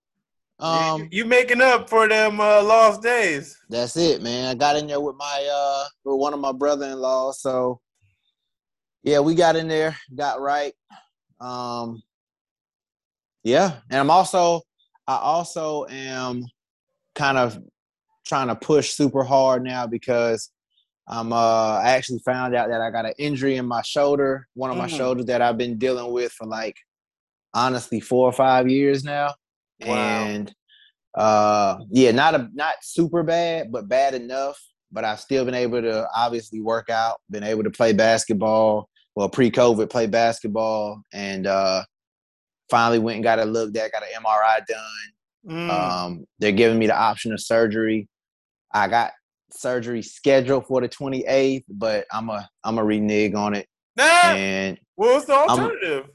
Um, 0.59 1.09
you, 1.11 1.25
making 1.25 1.61
up 1.61 1.91
for 1.91 2.09
them 2.09 2.41
uh, 2.41 2.63
lost 2.63 3.03
days. 3.03 3.59
That's 3.69 3.97
it, 3.97 4.23
man. 4.23 4.49
I 4.49 4.55
got 4.55 4.77
in 4.77 4.87
there 4.87 5.01
with 5.01 5.17
my 5.17 5.49
uh 5.53 5.85
with 6.05 6.19
one 6.19 6.33
of 6.33 6.41
my 6.41 6.53
brother-in-law, 6.53 7.33
so 7.33 7.81
yeah, 9.03 9.21
we 9.21 9.35
got 9.35 9.57
in 9.57 9.69
there, 9.69 9.97
got 10.15 10.41
right. 10.41 10.73
Um, 11.41 12.03
yeah, 13.43 13.79
and 13.91 14.01
I'm 14.01 14.11
also 14.11 14.63
I 15.07 15.17
also 15.17 15.87
am 15.87 16.47
kind 17.15 17.37
of 17.37 17.59
trying 18.25 18.49
to 18.49 18.57
push 18.57 18.91
super 18.91 19.25
hard 19.25 19.63
now 19.63 19.87
because 19.87 20.51
I'm 21.07 21.33
uh 21.33 21.81
I 21.83 21.91
actually 21.91 22.21
found 22.21 22.55
out 22.55 22.69
that 22.71 22.81
I 22.81 22.91
got 22.91 23.07
an 23.07 23.15
injury 23.19 23.57
in 23.57 23.67
my 23.67 23.83
shoulder, 23.83 24.49
one 24.55 24.71
of 24.71 24.77
my 24.77 24.87
mm-hmm. 24.87 24.97
shoulders 24.97 25.27
that 25.27 25.43
I've 25.43 25.59
been 25.59 25.79
dealing 25.79 26.13
with 26.13 26.33
for 26.33 26.47
like 26.47 26.77
honestly 27.53 28.01
four 28.01 28.29
or 28.29 28.33
five 28.33 28.69
years 28.69 29.05
now. 29.05 29.35
Wow. 29.85 29.97
And 29.97 30.55
uh 31.15 31.79
yeah, 31.91 32.11
not 32.13 32.35
a 32.35 32.49
not 32.55 32.75
super 32.83 33.23
bad, 33.23 33.71
but 33.71 33.89
bad 33.89 34.15
enough. 34.15 34.59
But 34.91 35.05
I've 35.05 35.21
still 35.21 35.45
been 35.45 35.55
able 35.55 35.83
to 35.83 36.09
obviously 36.15 36.61
work 36.61 36.89
out, 36.89 37.21
been 37.29 37.43
able 37.43 37.65
to 37.65 37.71
play 37.71 37.93
basketball. 37.93 38.89
Well, 39.17 39.29
pre-COVID, 39.29 39.91
play 39.91 40.07
basketball, 40.07 41.03
and 41.13 41.47
uh 41.47 41.85
finally 42.71 42.99
went 42.99 43.17
and 43.17 43.25
got 43.25 43.39
a 43.39 43.45
look 43.45 43.77
at, 43.77 43.93
got 43.93 44.03
an 44.03 44.09
MRI 44.23 44.67
done. 44.67 45.15
Mm. 45.47 45.71
Um, 45.71 46.25
they're 46.39 46.53
giving 46.53 46.79
me 46.79 46.87
the 46.87 46.97
option 46.97 47.33
of 47.33 47.41
surgery. 47.41 48.09
I 48.73 48.89
got 48.89 49.13
surgery 49.57 50.03
scheduled 50.03 50.67
for 50.67 50.81
the 50.81 50.89
28th, 50.89 51.65
but 51.69 52.07
I'm 52.13 52.29
a 52.31 52.49
I'm 52.63 52.79
a 52.79 52.85
renege 52.85 53.35
on 53.35 53.55
it. 53.55 53.67
Nah. 53.97 54.05
And 54.05 54.79
what's 54.97 55.27
the 55.27 55.35
alternative? 55.35 56.07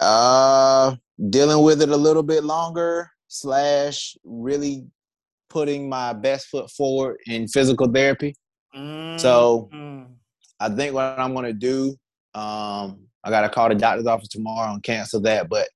Uh, 0.00 0.96
dealing 1.28 1.62
with 1.62 1.82
it 1.82 1.90
a 1.90 1.96
little 1.96 2.22
bit 2.22 2.44
longer 2.44 3.10
slash 3.28 4.16
really 4.24 4.86
putting 5.48 5.88
my 5.88 6.12
best 6.12 6.46
foot 6.46 6.70
forward 6.70 7.18
in 7.26 7.48
physical 7.48 7.90
therapy. 7.90 8.34
Mm-hmm. 8.74 9.18
So 9.18 9.68
I 10.58 10.68
think 10.68 10.94
what 10.94 11.18
I'm 11.18 11.34
gonna 11.34 11.52
do, 11.52 11.96
um, 12.34 13.06
I 13.22 13.30
gotta 13.30 13.48
call 13.48 13.68
the 13.68 13.74
doctor's 13.74 14.06
office 14.06 14.28
tomorrow 14.28 14.72
and 14.72 14.82
cancel 14.82 15.20
that. 15.22 15.48
But 15.48 15.68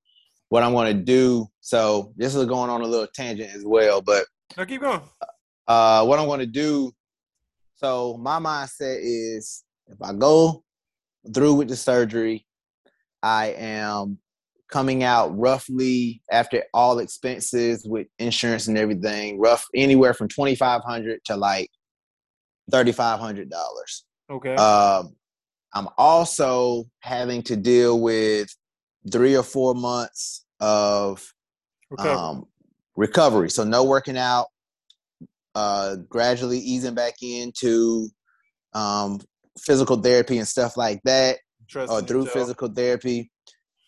what 0.48 0.62
I'm 0.62 0.72
gonna 0.72 0.94
do, 0.94 1.46
so 1.60 2.12
this 2.16 2.34
is 2.34 2.46
going 2.46 2.70
on 2.70 2.80
a 2.80 2.86
little 2.86 3.08
tangent 3.14 3.54
as 3.54 3.64
well, 3.64 4.00
but 4.00 4.24
no, 4.56 4.64
keep 4.64 4.82
going. 4.82 5.00
Uh, 5.66 6.04
what 6.04 6.18
I'm 6.18 6.26
gonna 6.26 6.46
do, 6.46 6.92
so 7.76 8.16
my 8.18 8.38
mindset 8.38 8.98
is 9.00 9.64
if 9.86 10.00
I 10.02 10.12
go 10.12 10.62
through 11.32 11.54
with 11.54 11.68
the 11.68 11.76
surgery, 11.76 12.46
I 13.22 13.54
am 13.56 14.18
coming 14.70 15.04
out 15.04 15.36
roughly 15.38 16.22
after 16.30 16.64
all 16.74 16.98
expenses 16.98 17.86
with 17.86 18.06
insurance 18.18 18.66
and 18.68 18.76
everything, 18.76 19.38
rough 19.38 19.64
anywhere 19.74 20.14
from 20.14 20.28
twenty 20.28 20.54
five 20.54 20.82
hundred 20.84 21.24
to 21.26 21.36
like 21.36 21.70
thirty 22.70 22.92
five 22.92 23.20
hundred 23.20 23.50
dollars. 23.50 24.04
Okay. 24.30 24.54
Um, 24.56 25.14
I'm 25.74 25.88
also 25.98 26.84
having 27.00 27.42
to 27.44 27.56
deal 27.56 28.00
with 28.00 28.48
three 29.10 29.36
or 29.36 29.42
four 29.42 29.74
months 29.74 30.44
of 30.60 31.24
recovery. 31.90 32.14
Um, 32.14 32.44
recovery. 32.96 33.50
So 33.50 33.64
no 33.64 33.84
working 33.84 34.16
out, 34.16 34.46
uh, 35.54 35.96
gradually 36.08 36.58
easing 36.58 36.94
back 36.94 37.14
into 37.22 38.08
um, 38.72 39.20
physical 39.58 39.96
therapy 39.96 40.38
and 40.38 40.48
stuff 40.48 40.76
like 40.76 41.00
that 41.04 41.38
or 41.76 41.82
uh, 41.82 42.02
through 42.02 42.24
yourself. 42.24 42.32
physical 42.32 42.68
therapy, 42.68 43.30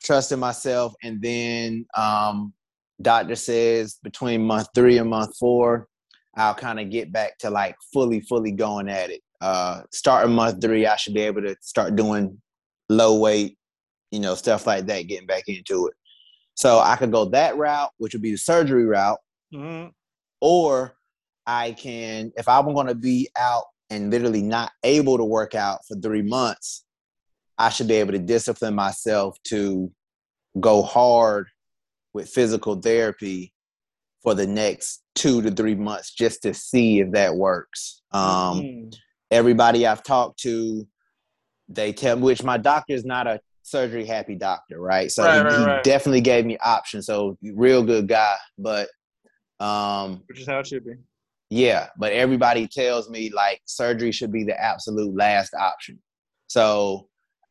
trusting 0.02 0.38
myself, 0.38 0.94
and 1.02 1.20
then 1.20 1.86
um, 1.96 2.52
doctor 3.02 3.34
says 3.34 3.98
between 4.02 4.44
month 4.44 4.68
three 4.74 4.98
and 4.98 5.10
month 5.10 5.36
four, 5.38 5.88
I'll 6.36 6.54
kind 6.54 6.80
of 6.80 6.90
get 6.90 7.12
back 7.12 7.38
to 7.38 7.50
like 7.50 7.76
fully, 7.92 8.20
fully 8.20 8.52
going 8.52 8.88
at 8.88 9.10
it. 9.10 9.20
Uh, 9.40 9.82
starting 9.92 10.34
month 10.34 10.60
three, 10.60 10.86
I 10.86 10.96
should 10.96 11.14
be 11.14 11.22
able 11.22 11.42
to 11.42 11.56
start 11.60 11.96
doing 11.96 12.40
low 12.88 13.18
weight, 13.18 13.58
you 14.10 14.20
know, 14.20 14.34
stuff 14.34 14.66
like 14.66 14.86
that, 14.86 15.08
getting 15.08 15.26
back 15.26 15.44
into 15.48 15.88
it. 15.88 15.94
So 16.54 16.78
I 16.78 16.96
could 16.96 17.12
go 17.12 17.26
that 17.26 17.56
route, 17.56 17.90
which 17.98 18.14
would 18.14 18.22
be 18.22 18.32
the 18.32 18.38
surgery 18.38 18.86
route, 18.86 19.18
mm-hmm. 19.52 19.88
or 20.40 20.94
I 21.46 21.72
can, 21.72 22.32
if 22.36 22.48
I'm 22.48 22.72
going 22.74 22.88
to 22.88 22.94
be 22.94 23.28
out 23.38 23.64
and 23.90 24.10
literally 24.10 24.42
not 24.42 24.72
able 24.82 25.16
to 25.16 25.24
work 25.24 25.54
out 25.54 25.80
for 25.86 25.96
three 25.96 26.22
months, 26.22 26.84
I 27.58 27.70
should 27.70 27.88
be 27.88 27.94
able 27.94 28.12
to 28.12 28.18
discipline 28.18 28.74
myself 28.74 29.36
to 29.44 29.90
go 30.58 30.82
hard 30.82 31.48
with 32.12 32.28
physical 32.28 32.76
therapy 32.76 33.52
for 34.22 34.34
the 34.34 34.46
next 34.46 35.02
two 35.14 35.40
to 35.42 35.50
three 35.50 35.74
months 35.74 36.12
just 36.12 36.42
to 36.42 36.52
see 36.52 37.00
if 37.00 37.12
that 37.12 37.34
works. 37.34 38.02
Um, 38.10 38.60
mm-hmm. 38.60 38.88
everybody 39.30 39.86
I've 39.86 40.02
talked 40.02 40.40
to, 40.40 40.86
they 41.68 41.92
tell 41.92 42.16
me, 42.16 42.22
which 42.22 42.42
my 42.42 42.56
doctor 42.56 42.94
is 42.94 43.04
not 43.04 43.26
a 43.26 43.40
surgery 43.62 44.04
happy 44.04 44.34
doctor, 44.34 44.80
right? 44.80 45.10
So 45.10 45.24
Right, 45.24 45.38
he, 45.38 45.42
right, 45.42 45.58
he 45.58 45.64
right. 45.64 45.84
definitely 45.84 46.20
gave 46.20 46.44
me 46.44 46.58
options. 46.58 47.06
So 47.06 47.38
real 47.42 47.82
good 47.82 48.08
guy, 48.08 48.36
but 48.58 48.88
um, 49.60 50.22
Which 50.26 50.40
is 50.40 50.46
how 50.46 50.58
it 50.58 50.66
should 50.66 50.84
be. 50.84 50.94
Yeah, 51.56 51.88
but 51.98 52.12
everybody 52.12 52.68
tells 52.68 53.08
me 53.08 53.30
like 53.30 53.60
surgery 53.64 54.12
should 54.12 54.32
be 54.32 54.44
the 54.44 54.58
absolute 54.60 55.14
last 55.16 55.54
option. 55.54 55.98
So 56.48 57.08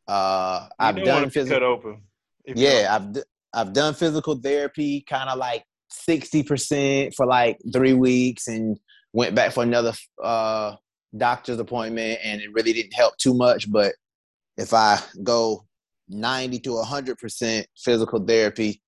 uh, 0.07 0.67
I've 0.79 0.95
done 0.97 1.07
want 1.07 1.21
to 1.23 1.27
be 1.27 1.31
physical. 1.31 1.55
cut 1.59 1.63
open. 1.63 2.01
Yeah, 2.45 2.87
I've 2.91 3.13
d- 3.13 3.23
I've 3.53 3.73
done 3.73 3.93
physical 3.93 4.35
therapy, 4.35 5.03
kind 5.09 5.29
of 5.29 5.37
like 5.37 5.63
sixty 5.89 6.43
percent 6.43 7.13
for 7.15 7.25
like 7.25 7.57
three 7.73 7.93
weeks, 7.93 8.47
and 8.47 8.77
went 9.13 9.33
back 9.33 9.51
for 9.51 9.63
another 9.63 9.93
uh, 10.23 10.75
doctor's 11.17 11.59
appointment, 11.59 12.19
and 12.23 12.41
it 12.41 12.53
really 12.53 12.73
didn't 12.73 12.93
help 12.93 13.17
too 13.17 13.33
much. 13.33 13.71
But 13.71 13.95
if 14.57 14.73
I 14.73 14.99
go 15.23 15.65
ninety 16.07 16.59
to 16.59 16.81
hundred 16.83 17.17
percent 17.17 17.65
physical 17.77 18.23
therapy, 18.23 18.81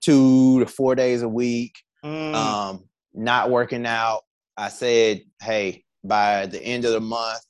two 0.00 0.60
to 0.60 0.66
four 0.66 0.94
days 0.94 1.22
a 1.22 1.28
week, 1.28 1.74
Mm, 2.04 2.34
um, 2.34 2.84
not 3.12 3.50
working 3.50 3.84
out, 3.84 4.20
I 4.58 4.68
said, 4.70 5.22
hey, 5.40 5.84
by 6.02 6.46
the 6.46 6.60
end 6.60 6.84
of 6.84 6.90
the 6.90 7.00
month, 7.00 7.40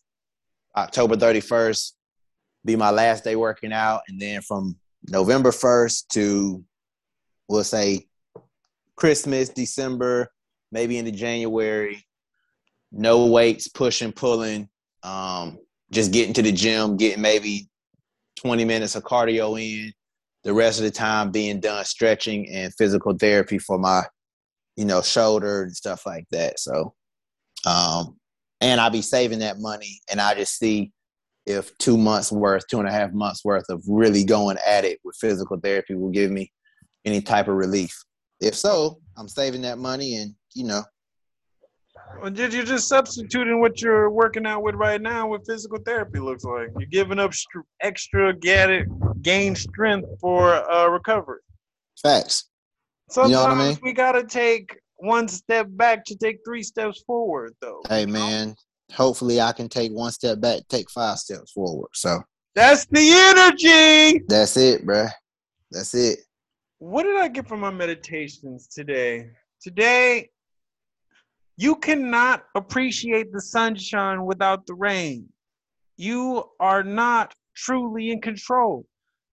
October 0.76 1.16
31st, 1.16 1.92
be 2.66 2.76
my 2.76 2.90
last 2.90 3.24
day 3.24 3.34
working 3.34 3.72
out. 3.72 4.02
And 4.08 4.20
then 4.20 4.42
from 4.42 4.76
November 5.08 5.50
1st 5.50 6.08
to, 6.08 6.62
we'll 7.48 7.64
say, 7.64 8.06
Christmas, 8.94 9.48
December, 9.48 10.30
maybe 10.70 10.98
into 10.98 11.10
January, 11.10 12.04
no 12.92 13.24
weights, 13.26 13.68
pushing, 13.68 14.12
pulling, 14.12 14.68
um, 15.02 15.58
just 15.90 16.12
getting 16.12 16.34
to 16.34 16.42
the 16.42 16.52
gym, 16.52 16.98
getting 16.98 17.22
maybe 17.22 17.70
20 18.36 18.66
minutes 18.66 18.96
of 18.96 19.04
cardio 19.04 19.58
in. 19.58 19.92
The 20.44 20.52
rest 20.52 20.78
of 20.78 20.84
the 20.84 20.90
time 20.90 21.30
being 21.30 21.58
done 21.58 21.84
stretching 21.86 22.48
and 22.50 22.72
physical 22.74 23.16
therapy 23.16 23.58
for 23.58 23.78
my 23.78 24.04
you 24.78 24.84
know, 24.84 25.02
shoulder 25.02 25.64
and 25.64 25.76
stuff 25.76 26.06
like 26.06 26.24
that. 26.30 26.60
So, 26.60 26.94
um, 27.68 28.16
and 28.60 28.80
I'll 28.80 28.90
be 28.90 29.02
saving 29.02 29.40
that 29.40 29.58
money 29.58 30.00
and 30.10 30.20
I 30.20 30.34
just 30.34 30.58
see 30.58 30.92
if 31.46 31.76
two 31.78 31.96
months 31.96 32.32
worth, 32.32 32.66
two 32.66 32.78
and 32.78 32.88
a 32.88 32.92
half 32.92 33.12
months 33.12 33.44
worth 33.44 33.64
of 33.68 33.82
really 33.86 34.24
going 34.24 34.58
at 34.66 34.84
it 34.84 34.98
with 35.04 35.16
physical 35.16 35.58
therapy 35.58 35.94
will 35.94 36.10
give 36.10 36.30
me 36.30 36.52
any 37.04 37.20
type 37.20 37.48
of 37.48 37.54
relief. 37.54 37.96
If 38.40 38.54
so, 38.54 39.00
I'm 39.16 39.28
saving 39.28 39.62
that 39.62 39.78
money 39.78 40.16
and, 40.16 40.34
you 40.54 40.64
know, 40.64 40.82
did 42.32 42.52
you 42.52 42.64
just 42.64 42.88
substituting 42.88 43.60
what 43.60 43.80
you're 43.80 44.10
working 44.10 44.46
out 44.46 44.62
with 44.62 44.74
right 44.74 45.00
now 45.00 45.28
with 45.28 45.46
physical 45.46 45.78
therapy 45.84 46.18
looks 46.18 46.44
like? 46.44 46.68
You're 46.78 46.88
giving 46.88 47.18
up 47.18 47.34
str- 47.34 47.60
extra 47.80 48.34
get 48.34 48.70
gain 49.22 49.54
strength 49.54 50.08
for 50.20 50.54
uh, 50.70 50.88
recovery. 50.88 51.40
facts. 52.02 52.48
Sometimes 53.10 53.32
know 53.32 53.42
what 53.42 53.52
I 53.52 53.68
mean? 53.68 53.78
we 53.82 53.92
gotta 53.92 54.24
take 54.24 54.76
one 54.98 55.28
step 55.28 55.66
back 55.70 56.04
to 56.06 56.16
take 56.16 56.38
three 56.44 56.62
steps 56.62 57.02
forward, 57.06 57.54
though. 57.60 57.80
Hey, 57.88 58.00
you 58.00 58.06
know? 58.06 58.12
man, 58.12 58.54
hopefully 58.92 59.40
I 59.40 59.52
can 59.52 59.68
take 59.68 59.92
one 59.92 60.12
step 60.12 60.40
back, 60.40 60.62
take 60.68 60.90
five 60.90 61.18
steps 61.18 61.52
forward. 61.52 61.90
So 61.94 62.20
That's 62.54 62.86
the 62.86 63.10
energy. 63.12 64.24
that's 64.28 64.56
it, 64.56 64.84
bruh. 64.86 65.10
That's 65.70 65.94
it. 65.94 66.20
What 66.78 67.04
did 67.04 67.16
I 67.16 67.28
get 67.28 67.48
from 67.48 67.60
my 67.60 67.70
meditations 67.70 68.68
today? 68.68 69.30
Today, 69.60 70.30
you 71.56 71.74
cannot 71.76 72.44
appreciate 72.54 73.32
the 73.32 73.40
sunshine 73.40 74.24
without 74.24 74.66
the 74.66 74.74
rain. 74.74 75.28
You 75.96 76.44
are 76.60 76.84
not 76.84 77.34
truly 77.56 78.10
in 78.12 78.20
control. 78.20 78.86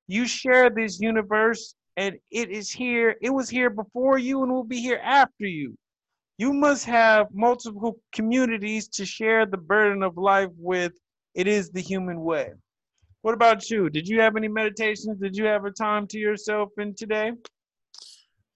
You 0.07 0.25
share 0.25 0.72
this 0.72 1.00
universe, 1.00 1.75
and 1.98 2.16
it 2.31 2.50
is 2.50 2.72
here. 2.72 3.16
It 3.22 3.29
was 3.29 3.50
here 3.50 3.70
before 3.70 4.18
you 4.18 4.44
and 4.44 4.51
will 4.51 4.64
be 4.64 4.81
here 4.81 5.00
after 5.03 5.46
you. 5.46 5.77
You 6.38 6.51
must 6.51 6.86
have 6.86 7.27
multiple 7.34 7.98
communities 8.14 8.90
to 8.90 9.05
share 9.05 9.46
the 9.46 9.58
burden 9.58 10.03
of 10.03 10.18
life 10.18 10.50
with. 10.58 10.94
It 11.34 11.48
is 11.48 11.70
the 11.70 11.81
human 11.81 12.22
way. 12.22 12.51
What 13.22 13.34
about 13.34 13.70
you? 13.70 13.90
Did 13.90 14.08
you 14.08 14.22
have 14.22 14.36
any 14.36 14.48
meditations? 14.48 15.20
Did 15.20 15.36
you 15.36 15.46
have 15.46 15.66
a 15.66 15.72
time 15.72 16.08
to 16.08 16.20
yourself 16.20 16.70
in 16.77 16.94
today? 16.94 17.31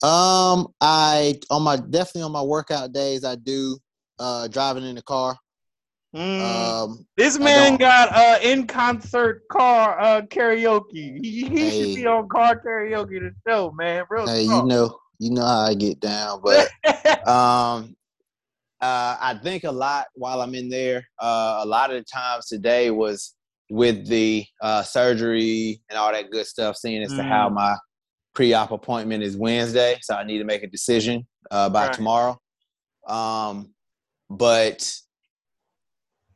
Um, 0.02 0.68
I 0.80 1.40
on 1.50 1.64
my 1.64 1.78
definitely 1.78 2.24
on 2.24 2.32
my 2.32 2.42
workout 2.42 2.94
days 2.94 3.26
I 3.26 3.36
do 3.36 3.78
uh 4.18 4.48
driving 4.48 4.86
in 4.86 4.96
the 4.96 5.02
car. 5.02 5.38
Mm. 6.16 6.42
Um, 6.42 7.06
this 7.18 7.38
man 7.38 7.78
got 7.78 8.10
uh 8.12 8.40
in 8.42 8.66
concert 8.66 9.44
car 9.52 10.00
uh 10.00 10.22
karaoke. 10.24 11.20
He, 11.24 11.46
he 11.48 11.70
should 11.72 11.96
be 11.96 12.08
on 12.08 12.28
car 12.30 12.60
karaoke 12.60 13.20
to 13.20 13.30
show, 13.48 13.72
man. 13.72 14.06
Real 14.10 14.26
hey, 14.28 14.44
you 14.44 14.64
know, 14.64 14.98
you 15.20 15.32
know 15.32 15.46
how 15.46 15.60
I 15.66 15.76
get 15.76 16.00
down, 16.00 16.42
but 16.44 16.68
um, 17.28 17.96
uh, 18.82 19.18
I 19.22 19.40
think 19.44 19.66
a 19.66 19.72
lot 19.72 20.08
while 20.16 20.42
I'm 20.42 20.56
in 20.56 20.70
there. 20.70 21.06
Uh, 21.22 21.60
a 21.62 21.66
lot 21.66 21.92
of 21.92 21.98
the 21.98 22.06
times 22.12 22.48
today 22.48 22.90
was 22.90 23.36
with 23.70 24.08
the 24.08 24.46
uh, 24.64 24.82
surgery 24.82 25.82
and 25.90 25.98
all 26.00 26.12
that 26.12 26.32
good 26.32 26.48
stuff. 26.48 26.76
Seeing 26.78 27.04
as 27.04 27.14
to 27.14 27.24
how 27.24 27.50
Mm. 27.50 27.54
my 27.56 27.76
pre-op 28.34 28.72
appointment 28.72 29.22
is 29.22 29.38
Wednesday, 29.38 29.98
so 30.02 30.16
I 30.16 30.24
need 30.24 30.40
to 30.40 30.44
make 30.46 30.64
a 30.64 30.68
decision 30.68 31.28
uh, 31.52 31.70
by 31.70 31.86
Right. 31.88 31.94
tomorrow. 31.94 32.40
Um, 33.06 33.74
but 34.30 34.92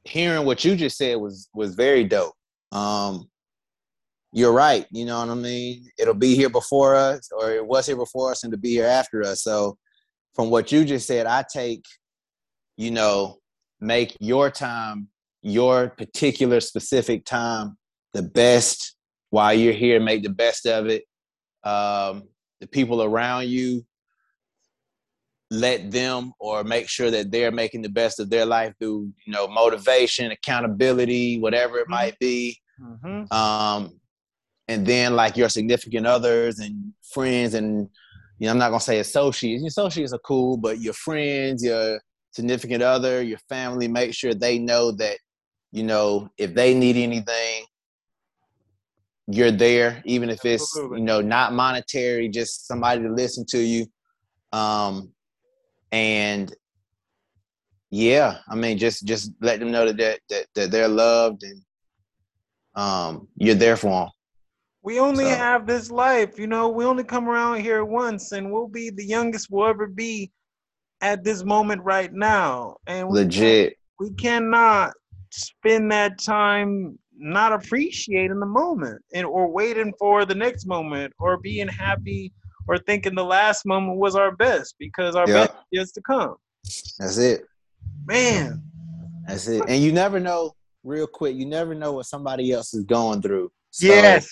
hearing 0.05 0.45
what 0.45 0.63
you 0.65 0.75
just 0.75 0.97
said 0.97 1.17
was 1.17 1.49
was 1.53 1.75
very 1.75 2.03
dope. 2.03 2.33
Um, 2.71 3.29
you're 4.31 4.51
right. 4.51 4.85
You 4.91 5.05
know 5.05 5.19
what 5.19 5.29
I 5.29 5.35
mean? 5.35 5.87
It'll 5.97 6.13
be 6.15 6.35
here 6.35 6.49
before 6.49 6.95
us, 6.95 7.29
or 7.31 7.51
it 7.51 7.65
was 7.65 7.85
here 7.85 7.95
before 7.95 8.31
us, 8.31 8.43
and 8.43 8.51
to 8.51 8.57
be 8.57 8.69
here 8.69 8.87
after 8.87 9.21
us. 9.23 9.43
So, 9.43 9.77
from 10.33 10.49
what 10.49 10.71
you 10.71 10.83
just 10.85 11.07
said, 11.07 11.27
I 11.27 11.43
take, 11.51 11.85
you 12.75 12.89
know, 12.89 13.37
make 13.79 14.17
your 14.19 14.49
time, 14.49 15.09
your 15.41 15.89
particular 15.89 16.59
specific 16.59 17.25
time, 17.25 17.77
the 18.13 18.23
best 18.23 18.95
while 19.29 19.53
you're 19.53 19.73
here. 19.73 19.99
Make 19.99 20.23
the 20.23 20.29
best 20.29 20.65
of 20.65 20.87
it. 20.87 21.03
Um, 21.63 22.23
the 22.59 22.67
people 22.67 23.03
around 23.03 23.49
you, 23.49 23.85
let 25.53 25.91
them 25.91 26.33
or 26.39 26.63
make 26.63 26.89
sure 26.89 27.11
that 27.11 27.31
they're 27.31 27.51
making 27.51 27.81
the 27.81 27.89
best 27.89 28.19
of 28.19 28.29
their 28.29 28.45
life 28.45 28.73
through, 28.79 29.11
you 29.25 29.33
know, 29.33 29.47
motivation, 29.47 30.31
accountability, 30.31 31.39
whatever 31.39 31.77
it 31.77 31.87
might 31.87 32.17
be 32.19 32.59
Mhm. 32.81 33.31
um, 33.31 33.99
and 34.67 34.85
then 34.85 35.15
like 35.15 35.37
your 35.37 35.49
significant 35.49 36.07
others 36.07 36.59
and 36.59 36.93
friends 37.13 37.53
and 37.53 37.87
you 38.39 38.45
know 38.45 38.51
i'm 38.51 38.57
not 38.57 38.69
gonna 38.69 38.79
say 38.79 38.99
associates 38.99 39.61
your 39.61 39.67
associates 39.67 40.13
are 40.13 40.19
cool 40.19 40.57
but 40.57 40.79
your 40.79 40.93
friends 40.93 41.63
your 41.63 41.99
significant 42.31 42.81
other 42.81 43.21
your 43.21 43.37
family 43.49 43.87
make 43.87 44.13
sure 44.13 44.33
they 44.33 44.57
know 44.57 44.91
that 44.91 45.17
you 45.71 45.83
know 45.83 46.27
if 46.37 46.53
they 46.53 46.73
need 46.73 46.95
anything 46.95 47.65
you're 49.27 49.51
there 49.51 50.01
even 50.05 50.29
if 50.29 50.43
it's 50.43 50.63
Absolutely. 50.63 50.99
you 50.99 51.05
know 51.05 51.21
not 51.21 51.53
monetary 51.53 52.27
just 52.27 52.67
somebody 52.67 53.01
to 53.01 53.09
listen 53.09 53.45
to 53.47 53.59
you 53.59 53.85
um 54.51 55.12
and 55.93 56.53
yeah 57.91 58.39
i 58.49 58.55
mean 58.55 58.77
just 58.77 59.05
just 59.05 59.31
let 59.41 59.59
them 59.59 59.71
know 59.71 59.85
that 59.85 59.97
that, 59.97 60.19
that, 60.29 60.45
that 60.55 60.71
they're 60.71 60.87
loved 60.87 61.43
and 61.43 61.61
um 62.75 63.27
you're 63.37 63.55
there 63.55 63.77
for 63.77 64.05
them 64.05 64.09
We 64.81 64.99
only 64.99 65.25
So- 65.25 65.35
have 65.37 65.65
this 65.65 65.89
life, 65.91 66.37
you 66.37 66.47
know. 66.47 66.67
We 66.67 66.83
only 66.83 67.05
come 67.05 67.29
around 67.29 67.61
here 67.61 67.85
once, 67.85 68.33
and 68.33 68.51
we'll 68.51 68.67
be 68.67 68.89
the 68.89 69.05
youngest 69.05 69.47
we'll 69.49 69.69
ever 69.69 69.87
be 69.87 70.31
at 70.99 71.23
this 71.23 71.43
moment 71.45 71.81
right 71.83 72.11
now. 72.11 72.75
And 72.87 73.07
we 73.07 73.19
legit 73.19 73.77
we 73.99 74.11
cannot 74.15 74.91
spend 75.29 75.91
that 75.91 76.19
time 76.19 76.99
not 77.15 77.53
appreciating 77.53 78.39
the 78.39 78.45
moment 78.61 78.99
and 79.13 79.25
or 79.25 79.47
waiting 79.49 79.93
for 79.99 80.25
the 80.25 80.35
next 80.35 80.65
moment 80.65 81.13
or 81.19 81.37
being 81.37 81.69
happy 81.69 82.33
or 82.67 82.77
thinking 82.77 83.15
the 83.15 83.23
last 83.23 83.65
moment 83.65 83.97
was 83.97 84.15
our 84.15 84.31
best 84.35 84.75
because 84.79 85.15
our 85.15 85.27
Yeah. 85.27 85.47
best 85.47 85.53
is 85.71 85.91
to 85.93 86.01
come. 86.01 86.35
that's 86.99 87.17
it 87.17 87.45
Man, 88.05 88.61
that's 89.27 89.47
it 89.47 89.63
and 89.67 89.81
you 89.81 89.91
never 89.91 90.19
know 90.19 90.55
real 90.83 91.07
quick 91.07 91.35
you 91.35 91.45
never 91.45 91.73
know 91.73 91.93
what 91.93 92.05
somebody 92.05 92.51
else 92.51 92.73
is 92.73 92.83
going 92.83 93.21
through 93.21 93.51
So, 93.71 93.87
yes. 93.87 94.29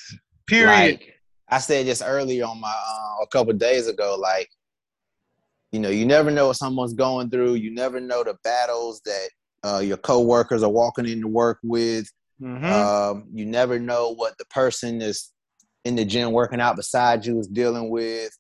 Period. 0.48 1.00
like 1.00 1.13
i 1.50 1.58
said 1.60 1.86
just 1.86 2.02
earlier 2.06 2.46
on 2.46 2.60
my 2.60 2.70
uh, 2.70 3.24
a 3.24 3.28
couple 3.28 3.54
days 3.54 3.88
ago 3.88 4.17
like 4.20 4.50
you 5.72 5.80
know 5.80 5.89
you 5.89 6.06
never 6.06 6.30
know 6.32 6.48
what 6.48 6.58
someone's 6.58 6.94
going 6.94 7.30
through 7.30 7.54
you 7.56 7.72
never 7.74 8.00
know 8.00 8.24
the 8.24 8.36
battles 8.44 9.02
that 9.06 9.30
uh, 9.63 9.80
your 9.80 9.98
coworkers 9.98 10.63
are 10.63 10.70
walking 10.72 11.08
into 11.08 11.28
work 11.28 11.60
with 11.63 12.08
Mhm. 12.41 12.72
Um, 12.72 13.26
you 13.32 13.46
never 13.46 13.78
know 13.78 14.15
what 14.15 14.36
the 14.39 14.46
person 14.46 15.00
is 15.02 15.30
in 15.86 15.96
the 15.96 16.06
gym 16.06 16.32
working 16.32 16.62
out 16.62 16.76
beside 16.76 17.26
you 17.26 17.39
is 17.39 17.48
dealing 17.48 17.89
with. 17.89 18.32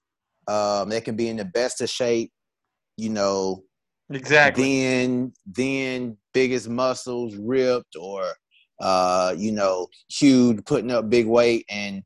Um, 0.47 0.89
they 0.89 1.01
can 1.01 1.15
be 1.15 1.27
in 1.27 1.37
the 1.37 1.45
best 1.45 1.81
of 1.81 1.89
shape, 1.89 2.31
you 2.97 3.09
know, 3.09 3.63
Exactly. 4.13 4.81
Then 4.81 5.33
then 5.45 6.17
biggest 6.33 6.67
muscles 6.67 7.35
ripped 7.37 7.95
or 7.95 8.25
uh, 8.81 9.35
you 9.37 9.51
know, 9.51 9.87
huge, 10.09 10.65
putting 10.65 10.91
up 10.91 11.07
big 11.09 11.27
weight 11.27 11.65
and, 11.69 12.01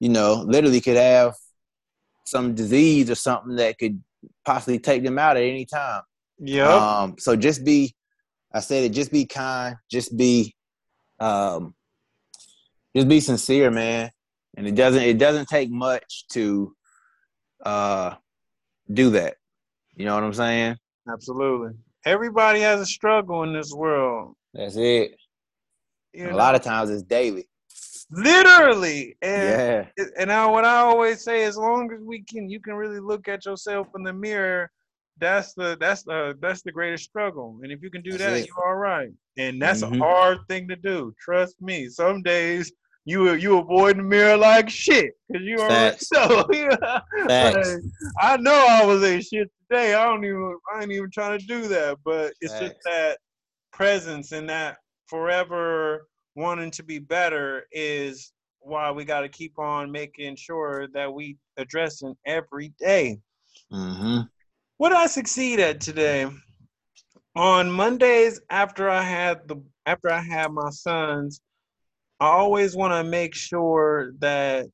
you 0.00 0.08
know, 0.08 0.44
literally 0.44 0.80
could 0.80 0.96
have 0.96 1.34
some 2.24 2.52
disease 2.52 3.08
or 3.08 3.14
something 3.14 3.54
that 3.54 3.78
could 3.78 4.02
possibly 4.44 4.80
take 4.80 5.04
them 5.04 5.20
out 5.20 5.36
at 5.36 5.44
any 5.44 5.64
time. 5.64 6.02
Yeah. 6.40 6.68
Um, 6.68 7.14
so 7.16 7.36
just 7.36 7.64
be, 7.64 7.94
I 8.52 8.58
said 8.58 8.82
it, 8.82 8.88
just 8.88 9.12
be 9.12 9.24
kind, 9.24 9.76
just 9.88 10.16
be, 10.16 10.52
um, 11.20 11.76
just 12.94 13.06
be 13.06 13.20
sincere, 13.20 13.70
man. 13.70 14.10
And 14.56 14.66
it 14.66 14.74
doesn't, 14.74 15.02
it 15.02 15.18
doesn't 15.18 15.48
take 15.48 15.70
much 15.70 16.26
to, 16.32 16.74
uh, 17.64 18.14
do 18.92 19.10
that. 19.10 19.36
You 19.94 20.04
know 20.06 20.14
what 20.14 20.24
I'm 20.24 20.32
saying? 20.32 20.76
Absolutely. 21.10 21.76
Everybody 22.04 22.60
has 22.60 22.80
a 22.80 22.86
struggle 22.86 23.42
in 23.42 23.52
this 23.52 23.72
world. 23.72 24.34
That's 24.54 24.76
it. 24.76 25.16
You 26.12 26.30
a 26.30 26.34
lot 26.34 26.54
of 26.54 26.62
times 26.62 26.90
it's 26.90 27.02
daily. 27.02 27.48
literally. 28.10 29.16
And 29.22 29.42
Yeah. 29.42 29.86
and 30.18 30.32
I, 30.32 30.46
what 30.46 30.64
I 30.64 30.78
always 30.78 31.22
say, 31.22 31.44
as 31.44 31.56
long 31.56 31.92
as 31.92 32.00
we 32.00 32.22
can, 32.22 32.48
you 32.48 32.60
can 32.60 32.74
really 32.74 33.00
look 33.00 33.28
at 33.28 33.44
yourself 33.44 33.88
in 33.96 34.02
the 34.02 34.12
mirror. 34.12 34.70
That's 35.18 35.54
the 35.54 35.76
that's 35.80 36.02
the 36.04 36.36
that's 36.40 36.62
the 36.62 36.72
greatest 36.72 37.04
struggle. 37.04 37.58
And 37.62 37.72
if 37.72 37.82
you 37.82 37.90
can 37.90 38.02
do 38.02 38.12
That's 38.12 38.24
that, 38.24 38.38
it. 38.40 38.46
you're 38.46 38.66
all 38.66 38.76
right. 38.76 39.10
And 39.36 39.60
that's 39.60 39.82
Mhm. 39.82 39.96
a 39.96 39.98
hard 39.98 40.38
thing 40.48 40.68
to 40.68 40.76
do. 40.76 41.14
Trust 41.20 41.60
me. 41.60 41.88
Some 41.88 42.22
days 42.22 42.72
you 43.06 43.32
you 43.34 43.56
avoid 43.58 43.96
the 43.98 44.02
mirror 44.02 44.36
like 44.36 44.68
shit 44.68 45.12
because 45.28 45.46
you 45.46 45.58
already 45.58 45.96
so. 46.00 46.46
Yeah. 46.52 47.00
Facts. 47.28 47.74
Like, 47.74 47.82
I 48.20 48.36
know 48.36 48.66
I 48.68 48.84
was 48.84 49.02
a 49.02 49.20
shit 49.20 49.48
today. 49.70 49.94
I 49.94 50.04
don't 50.04 50.24
even 50.24 50.58
I 50.74 50.82
ain't 50.82 50.92
even 50.92 51.10
trying 51.10 51.38
to 51.38 51.46
do 51.46 51.68
that. 51.68 51.98
But 52.04 52.34
it's 52.40 52.58
just 52.58 52.74
that 52.84 53.18
presence 53.72 54.32
and 54.32 54.50
that 54.50 54.78
forever 55.06 56.08
wanting 56.34 56.72
to 56.72 56.82
be 56.82 56.98
better 56.98 57.66
is 57.70 58.32
why 58.58 58.90
we 58.90 59.04
got 59.04 59.20
to 59.20 59.28
keep 59.28 59.56
on 59.56 59.92
making 59.92 60.34
sure 60.34 60.88
that 60.92 61.12
we 61.12 61.36
addressing 61.56 62.16
every 62.26 62.72
day. 62.80 63.18
Mm-hmm. 63.72 64.22
What 64.78 64.92
I 64.92 65.06
succeed 65.06 65.60
at 65.60 65.80
today? 65.80 66.26
On 67.36 67.70
Mondays 67.70 68.40
after 68.50 68.90
I 68.90 69.02
had 69.02 69.46
the 69.46 69.62
after 69.86 70.10
I 70.10 70.20
had 70.20 70.50
my 70.50 70.70
sons, 70.70 71.40
I 72.20 72.26
always 72.26 72.74
want 72.76 72.92
to 72.92 73.04
make 73.08 73.34
sure 73.34 74.12
that 74.20 74.66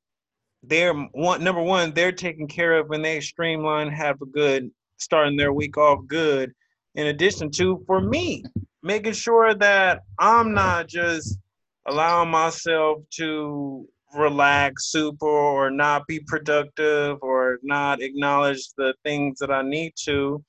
they're 0.63 0.95
one 0.95 1.43
number 1.43 1.63
one, 1.63 1.93
they're 1.93 2.13
taken 2.13 2.47
care 2.47 2.79
of 2.79 2.91
and 2.91 3.05
they 3.05 3.21
streamline, 3.21 3.91
have 3.91 4.21
a 4.23 4.27
good 4.27 4.71
starting 4.99 5.37
their 5.37 5.53
week 5.53 5.77
off 5.77 6.07
good. 6.07 6.53
In 6.95 7.09
addition 7.09 7.51
to 7.53 7.83
for 7.87 8.01
me, 8.01 8.45
making 8.83 9.15
sure 9.15 9.55
that 9.55 10.03
I'm 10.19 10.53
not 10.55 10.87
just 10.87 11.39
allowing 11.87 12.31
myself 12.31 12.99
to 13.15 13.89
relax 14.15 14.91
super 14.91 15.27
or 15.27 15.71
not 15.71 16.07
be 16.07 16.21
productive 16.21 17.19
or 17.23 17.59
not 17.63 18.03
acknowledge 18.03 18.69
the 18.77 18.95
things 19.03 19.39
that 19.39 19.51
I 19.51 19.63
need 19.63 19.95
to 20.05 20.45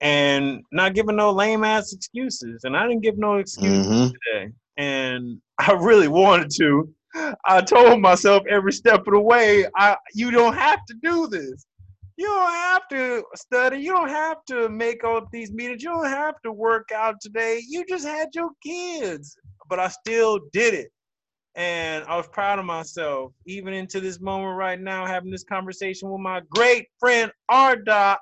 and 0.00 0.62
not 0.72 0.94
giving 0.94 1.16
no 1.16 1.30
lame 1.32 1.64
ass 1.64 1.92
excuses. 1.92 2.64
And 2.64 2.76
I 2.76 2.86
didn't 2.86 3.02
give 3.02 3.18
no 3.18 3.36
excuses 3.36 3.86
Mm-hmm. 3.86 4.12
today. 4.32 4.52
And 4.76 5.40
I 5.58 5.72
really 5.72 6.08
wanted 6.08 6.50
to. 6.56 6.92
I 7.46 7.62
told 7.62 8.00
myself 8.00 8.42
every 8.48 8.72
step 8.72 9.06
of 9.06 9.14
the 9.14 9.20
way, 9.20 9.66
I 9.76 9.96
you 10.12 10.30
don't 10.30 10.54
have 10.54 10.84
to 10.86 10.94
do 11.02 11.26
this. 11.28 11.64
You 12.18 12.26
don't 12.26 12.52
have 12.52 12.88
to 12.88 13.24
study. 13.34 13.78
You 13.78 13.92
don't 13.92 14.08
have 14.08 14.38
to 14.48 14.68
make 14.68 15.04
all 15.04 15.22
these 15.32 15.52
meetings. 15.52 15.82
You 15.82 15.90
don't 15.90 16.08
have 16.08 16.34
to 16.44 16.52
work 16.52 16.90
out 16.94 17.16
today. 17.20 17.62
You 17.66 17.84
just 17.86 18.06
had 18.06 18.28
your 18.34 18.50
kids. 18.62 19.36
But 19.68 19.80
I 19.80 19.88
still 19.88 20.40
did 20.52 20.74
it. 20.74 20.88
And 21.56 22.04
I 22.04 22.16
was 22.16 22.28
proud 22.28 22.58
of 22.58 22.66
myself, 22.66 23.32
even 23.46 23.72
into 23.72 24.00
this 24.00 24.20
moment 24.20 24.56
right 24.56 24.80
now, 24.80 25.06
having 25.06 25.30
this 25.30 25.44
conversation 25.44 26.10
with 26.10 26.20
my 26.20 26.42
great 26.50 26.86
friend 26.98 27.32
R 27.48 27.76
Dot. 27.76 28.18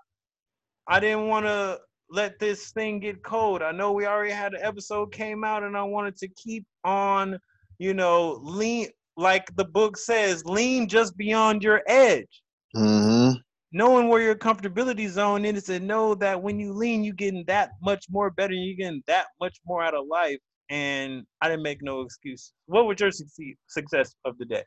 I 0.88 1.00
didn't 1.00 1.26
want 1.26 1.46
to 1.46 1.78
let 2.14 2.38
this 2.38 2.70
thing 2.70 3.00
get 3.00 3.24
cold. 3.24 3.61
I 3.61 3.72
know 3.72 3.90
we 3.92 4.07
already 4.07 4.33
had 4.33 4.55
an 4.55 4.61
episode 4.62 5.12
came 5.12 5.42
out, 5.42 5.64
and 5.64 5.77
I 5.77 5.83
wanted 5.83 6.16
to 6.18 6.29
keep 6.29 6.64
on, 6.85 7.38
you 7.79 7.92
know, 7.92 8.38
lean 8.40 8.88
like 9.16 9.55
the 9.57 9.64
book 9.64 9.96
says, 9.96 10.44
lean 10.44 10.88
just 10.88 11.16
beyond 11.16 11.62
your 11.62 11.83
edge. 11.87 12.42
Mm-hmm. 12.77 13.38
Knowing 13.72 14.09
where 14.09 14.22
your 14.22 14.37
comfortability 14.37 15.09
zone 15.09 15.44
is, 15.44 15.68
and 15.68 15.87
know 15.87 16.14
that 16.14 16.40
when 16.40 16.61
you 16.61 16.72
lean, 16.72 17.03
you're 17.03 17.14
getting 17.14 17.44
that 17.48 17.70
much 17.83 18.07
more 18.09 18.31
better. 18.31 18.55
You're 18.55 18.77
getting 18.77 19.03
that 19.09 19.27
much 19.40 19.57
more 19.66 19.83
out 19.83 19.94
of 19.94 20.07
life. 20.07 20.38
And 20.70 21.24
I 21.40 21.48
didn't 21.48 21.64
make 21.64 21.83
no 21.83 22.03
excuse. 22.03 22.53
What 22.66 22.87
was 22.87 23.00
your 23.00 23.11
succeed, 23.11 23.57
success 23.66 24.14
of 24.24 24.38
the 24.38 24.44
day? 24.44 24.62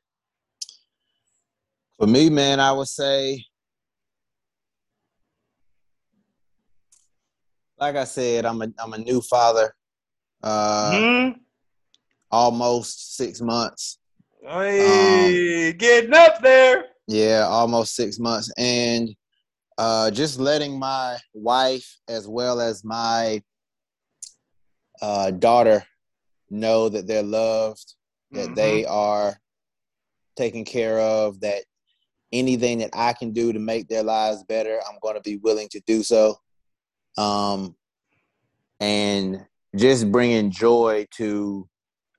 For 1.97 2.07
me, 2.07 2.29
man, 2.29 2.59
I 2.59 2.73
would 2.73 2.87
say, 2.87 3.43
like 7.79 7.95
I 7.95 8.03
said, 8.03 8.45
I'm 8.45 8.61
a 8.61 8.67
I'm 8.79 8.93
a 8.93 8.97
new 8.97 9.21
father. 9.21 9.73
Uh, 10.43 10.99
hmm? 10.99 11.29
almost 12.29 13.15
six 13.15 13.41
months. 13.41 13.99
Hey, 14.43 15.73
getting 15.73 16.13
up 16.13 16.41
there. 16.41 16.85
Yeah, 17.07 17.45
almost 17.49 17.95
six 17.95 18.19
months, 18.19 18.51
and 18.57 19.09
uh, 19.77 20.11
just 20.11 20.39
letting 20.39 20.77
my 20.77 21.17
wife 21.33 21.97
as 22.07 22.27
well 22.27 22.59
as 22.59 22.83
my 22.83 23.41
uh, 25.01 25.31
daughter 25.31 25.85
know 26.49 26.89
that 26.89 27.07
they're 27.07 27.23
loved, 27.23 27.95
that 28.31 28.49
Mhm. 28.49 28.55
they 28.55 28.85
are 28.85 29.37
taken 30.35 30.65
care 30.65 30.99
of, 30.99 31.39
that 31.41 31.63
anything 32.31 32.79
that 32.79 32.89
I 32.93 33.13
can 33.13 33.31
do 33.31 33.53
to 33.53 33.59
make 33.59 33.87
their 33.87 34.03
lives 34.03 34.43
better, 34.43 34.81
I'm 34.87 34.99
going 35.01 35.15
to 35.15 35.21
be 35.21 35.37
willing 35.37 35.69
to 35.69 35.79
do 35.81 36.03
so. 36.03 36.37
Um, 37.17 37.75
and 38.79 39.45
just 39.75 40.11
bringing 40.11 40.51
joy 40.51 41.07
to 41.15 41.67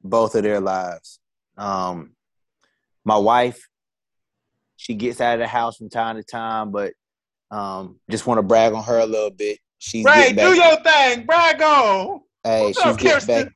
both 0.02 0.34
of 0.34 0.42
their 0.42 0.60
lives. 0.60 1.20
Um, 1.56 2.14
my 3.04 3.16
wife, 3.16 3.68
she 4.76 4.94
gets 4.94 5.20
out 5.20 5.34
of 5.34 5.40
the 5.40 5.46
house 5.46 5.76
from 5.76 5.88
time 5.88 6.16
to 6.16 6.22
time, 6.22 6.70
but 6.70 6.92
um, 7.50 7.98
just 8.10 8.26
want 8.26 8.38
to 8.38 8.42
brag 8.42 8.72
on 8.74 8.84
her 8.84 8.98
a 8.98 9.06
little 9.06 9.30
bit. 9.30 9.58
She's 9.78 10.04
Right, 10.04 10.34
getting 10.34 10.36
do 10.36 10.54
back. 10.56 10.84
your 10.84 11.16
thing. 11.16 11.26
Brag 11.26 11.62
on. 11.62 12.20
Hey, 12.44 12.64
What's 12.64 12.78
she's 12.78 12.86
up, 12.86 12.98
getting 12.98 13.12
Kirsten? 13.14 13.44
back. 13.44 13.52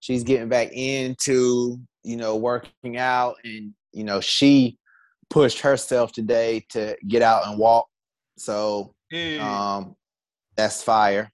She's 0.00 0.24
getting 0.24 0.48
back 0.48 0.72
into 0.72 1.78
you 2.04 2.16
know 2.16 2.36
working 2.36 2.96
out, 2.98 3.36
and 3.44 3.72
you 3.92 4.04
know 4.04 4.20
she 4.20 4.78
pushed 5.30 5.60
herself 5.60 6.12
today 6.12 6.64
to 6.70 6.96
get 7.06 7.22
out 7.22 7.46
and 7.46 7.58
walk. 7.58 7.86
So 8.36 8.94
Yeah. 9.10 9.76
um, 9.76 9.96
that's 10.56 10.82
fire. 10.82 11.30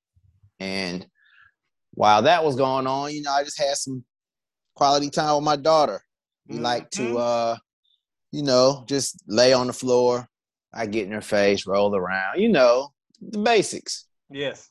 And 0.61 1.07
while 1.93 2.23
that 2.23 2.45
was 2.45 2.57
going 2.57 2.87
on, 2.87 3.13
you 3.13 3.23
know, 3.23 3.33
I 3.33 3.45
just 3.45 3.59
had 3.59 3.77
some 3.77 4.05
quality 4.75 5.11
time 5.11 5.37
with 5.37 5.45
my 5.45 5.57
daughter. 5.57 6.01
We 6.47 6.59
like 6.59 6.91
to, 6.91 7.03
Mhm. 7.03 7.19
uh, 7.19 7.57
you 8.33 8.43
know, 8.43 8.85
just 8.87 9.23
lay 9.27 9.53
on 9.53 9.67
the 9.67 9.73
floor. 9.73 10.29
I 10.73 10.87
get 10.87 11.07
in 11.07 11.13
her 11.13 11.21
face, 11.21 11.67
roll 11.67 11.95
around, 11.95 12.41
you 12.41 12.49
know, 12.49 12.93
the 13.21 13.39
basics. 13.39 14.07
yes. 14.31 14.71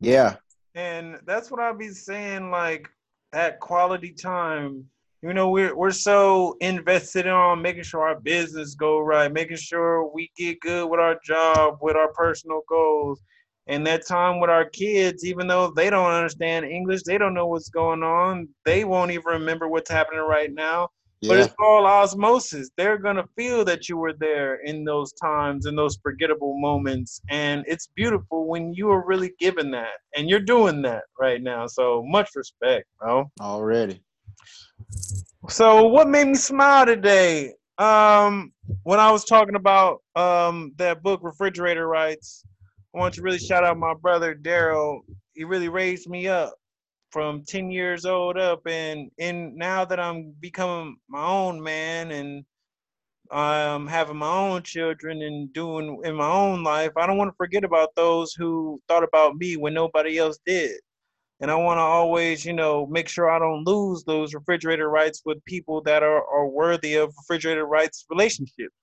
Yeah. 0.00 0.36
And 0.74 1.18
that's 1.26 1.50
what 1.50 1.58
I 1.60 1.72
be 1.72 1.88
saying, 1.88 2.50
like 2.52 2.88
that 3.32 3.58
quality 3.58 4.12
time. 4.12 4.88
You 5.22 5.34
know, 5.34 5.50
we're 5.50 5.74
we're 5.76 5.90
so 5.90 6.56
invested 6.60 7.26
on 7.26 7.60
making 7.60 7.82
sure 7.82 8.02
our 8.08 8.20
business 8.20 8.76
go 8.76 9.00
right, 9.00 9.32
making 9.32 9.56
sure 9.56 10.06
we 10.06 10.30
get 10.36 10.60
good 10.60 10.88
with 10.88 11.00
our 11.00 11.18
job, 11.24 11.78
with 11.82 11.96
our 11.96 12.12
personal 12.12 12.62
goals. 12.68 13.20
And 13.68 13.86
that 13.86 14.06
time 14.06 14.40
with 14.40 14.48
our 14.50 14.68
kids, 14.68 15.24
even 15.26 15.46
though 15.46 15.70
they 15.70 15.90
don't 15.90 16.10
understand 16.10 16.64
English, 16.64 17.02
they 17.02 17.18
don't 17.18 17.34
know 17.34 17.46
what's 17.46 17.68
going 17.68 18.02
on, 18.02 18.48
they 18.64 18.84
won't 18.84 19.10
even 19.10 19.26
remember 19.26 19.68
what's 19.68 19.90
happening 19.90 20.20
right 20.20 20.52
now. 20.52 20.88
But 21.26 21.38
it's 21.38 21.54
all 21.60 21.84
osmosis. 21.84 22.70
They're 22.76 22.96
gonna 22.96 23.26
feel 23.36 23.64
that 23.64 23.88
you 23.88 23.98
were 23.98 24.14
there 24.14 24.60
in 24.64 24.84
those 24.84 25.12
times, 25.12 25.66
in 25.66 25.74
those 25.76 25.98
forgettable 26.02 26.58
moments, 26.58 27.20
and 27.28 27.64
it's 27.66 27.88
beautiful 27.94 28.46
when 28.46 28.72
you 28.72 28.90
are 28.90 29.04
really 29.04 29.32
given 29.38 29.70
that, 29.72 29.94
and 30.16 30.30
you're 30.30 30.40
doing 30.40 30.80
that 30.82 31.02
right 31.18 31.42
now. 31.42 31.66
So 31.66 32.04
much 32.06 32.30
respect, 32.36 32.86
bro. 33.00 33.30
Already. 33.40 34.00
So 35.48 35.84
what 35.88 36.08
made 36.08 36.28
me 36.28 36.34
smile 36.36 36.86
today? 36.86 37.52
Um, 37.78 38.52
when 38.84 39.00
I 39.00 39.10
was 39.10 39.24
talking 39.24 39.56
about 39.56 40.02
um 40.14 40.72
that 40.76 41.02
book, 41.02 41.20
Refrigerator 41.22 41.86
Rights, 41.86 42.44
I 42.94 42.98
want 42.98 43.14
to 43.14 43.22
really 43.22 43.38
shout 43.38 43.64
out 43.64 43.78
my 43.78 43.94
brother 43.94 44.34
Daryl. 44.34 45.00
He 45.34 45.44
really 45.44 45.68
raised 45.68 46.08
me 46.08 46.28
up 46.28 46.54
from 47.10 47.44
10 47.44 47.70
years 47.70 48.04
old 48.04 48.36
up 48.36 48.60
and 48.66 49.10
and 49.18 49.54
now 49.56 49.84
that 49.84 49.98
I'm 49.98 50.34
becoming 50.40 50.96
my 51.08 51.24
own 51.24 51.62
man 51.62 52.10
and 52.10 52.44
um, 53.30 53.86
having 53.86 54.16
my 54.16 54.30
own 54.30 54.62
children 54.62 55.22
and 55.22 55.52
doing 55.52 56.00
in 56.04 56.14
my 56.14 56.30
own 56.30 56.62
life, 56.62 56.92
I 56.96 57.06
don't 57.06 57.18
want 57.18 57.30
to 57.30 57.36
forget 57.36 57.64
about 57.64 57.94
those 57.94 58.32
who 58.32 58.80
thought 58.88 59.04
about 59.04 59.36
me 59.36 59.56
when 59.56 59.74
nobody 59.74 60.18
else 60.18 60.38
did. 60.46 60.80
And 61.40 61.50
I 61.50 61.54
want 61.54 61.78
to 61.78 61.82
always, 61.82 62.44
you 62.44 62.52
know, 62.52 62.86
make 62.86 63.08
sure 63.08 63.30
I 63.30 63.38
don't 63.38 63.64
lose 63.64 64.02
those 64.04 64.34
refrigerator 64.34 64.88
rights 64.88 65.22
with 65.24 65.44
people 65.44 65.82
that 65.82 66.02
are, 66.02 66.24
are 66.26 66.48
worthy 66.48 66.94
of 66.94 67.14
refrigerator 67.18 67.66
rights 67.66 68.06
relationships. 68.10 68.74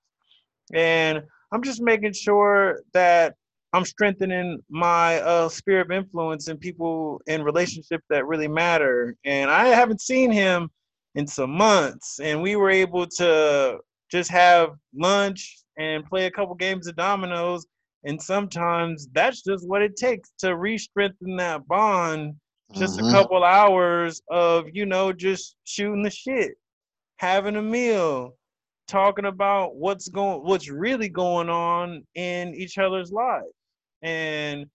And 0.72 1.22
I'm 1.52 1.62
just 1.62 1.82
making 1.82 2.12
sure 2.12 2.82
that 2.94 3.34
I'm 3.76 3.84
strengthening 3.84 4.58
my 4.70 5.20
uh, 5.20 5.50
sphere 5.50 5.82
of 5.82 5.90
influence 5.90 6.48
and 6.48 6.58
people 6.58 7.20
in 7.26 7.42
relationships 7.42 8.04
that 8.08 8.26
really 8.26 8.48
matter. 8.48 9.14
And 9.26 9.50
I 9.50 9.66
haven't 9.66 10.00
seen 10.00 10.32
him 10.32 10.70
in 11.14 11.26
some 11.26 11.50
months, 11.50 12.18
and 12.18 12.40
we 12.40 12.56
were 12.56 12.70
able 12.70 13.06
to 13.18 13.78
just 14.10 14.30
have 14.30 14.70
lunch 14.94 15.58
and 15.76 16.06
play 16.06 16.24
a 16.24 16.30
couple 16.30 16.54
games 16.54 16.86
of 16.86 16.96
dominoes. 16.96 17.66
And 18.04 18.20
sometimes 18.20 19.08
that's 19.12 19.42
just 19.42 19.68
what 19.68 19.82
it 19.82 19.94
takes 19.96 20.30
to 20.38 20.56
re-strengthen 20.56 21.36
that 21.36 21.68
bond. 21.68 22.34
Just 22.72 22.98
mm-hmm. 22.98 23.08
a 23.08 23.12
couple 23.12 23.44
hours 23.44 24.22
of 24.30 24.64
you 24.72 24.86
know 24.86 25.12
just 25.12 25.56
shooting 25.64 26.02
the 26.02 26.10
shit, 26.10 26.52
having 27.18 27.56
a 27.56 27.62
meal, 27.62 28.36
talking 28.88 29.26
about 29.26 29.76
what's 29.76 30.08
going, 30.08 30.42
what's 30.44 30.70
really 30.70 31.10
going 31.10 31.50
on 31.50 32.06
in 32.14 32.54
each 32.54 32.78
other's 32.78 33.12
lives, 33.12 33.52
and 34.02 34.66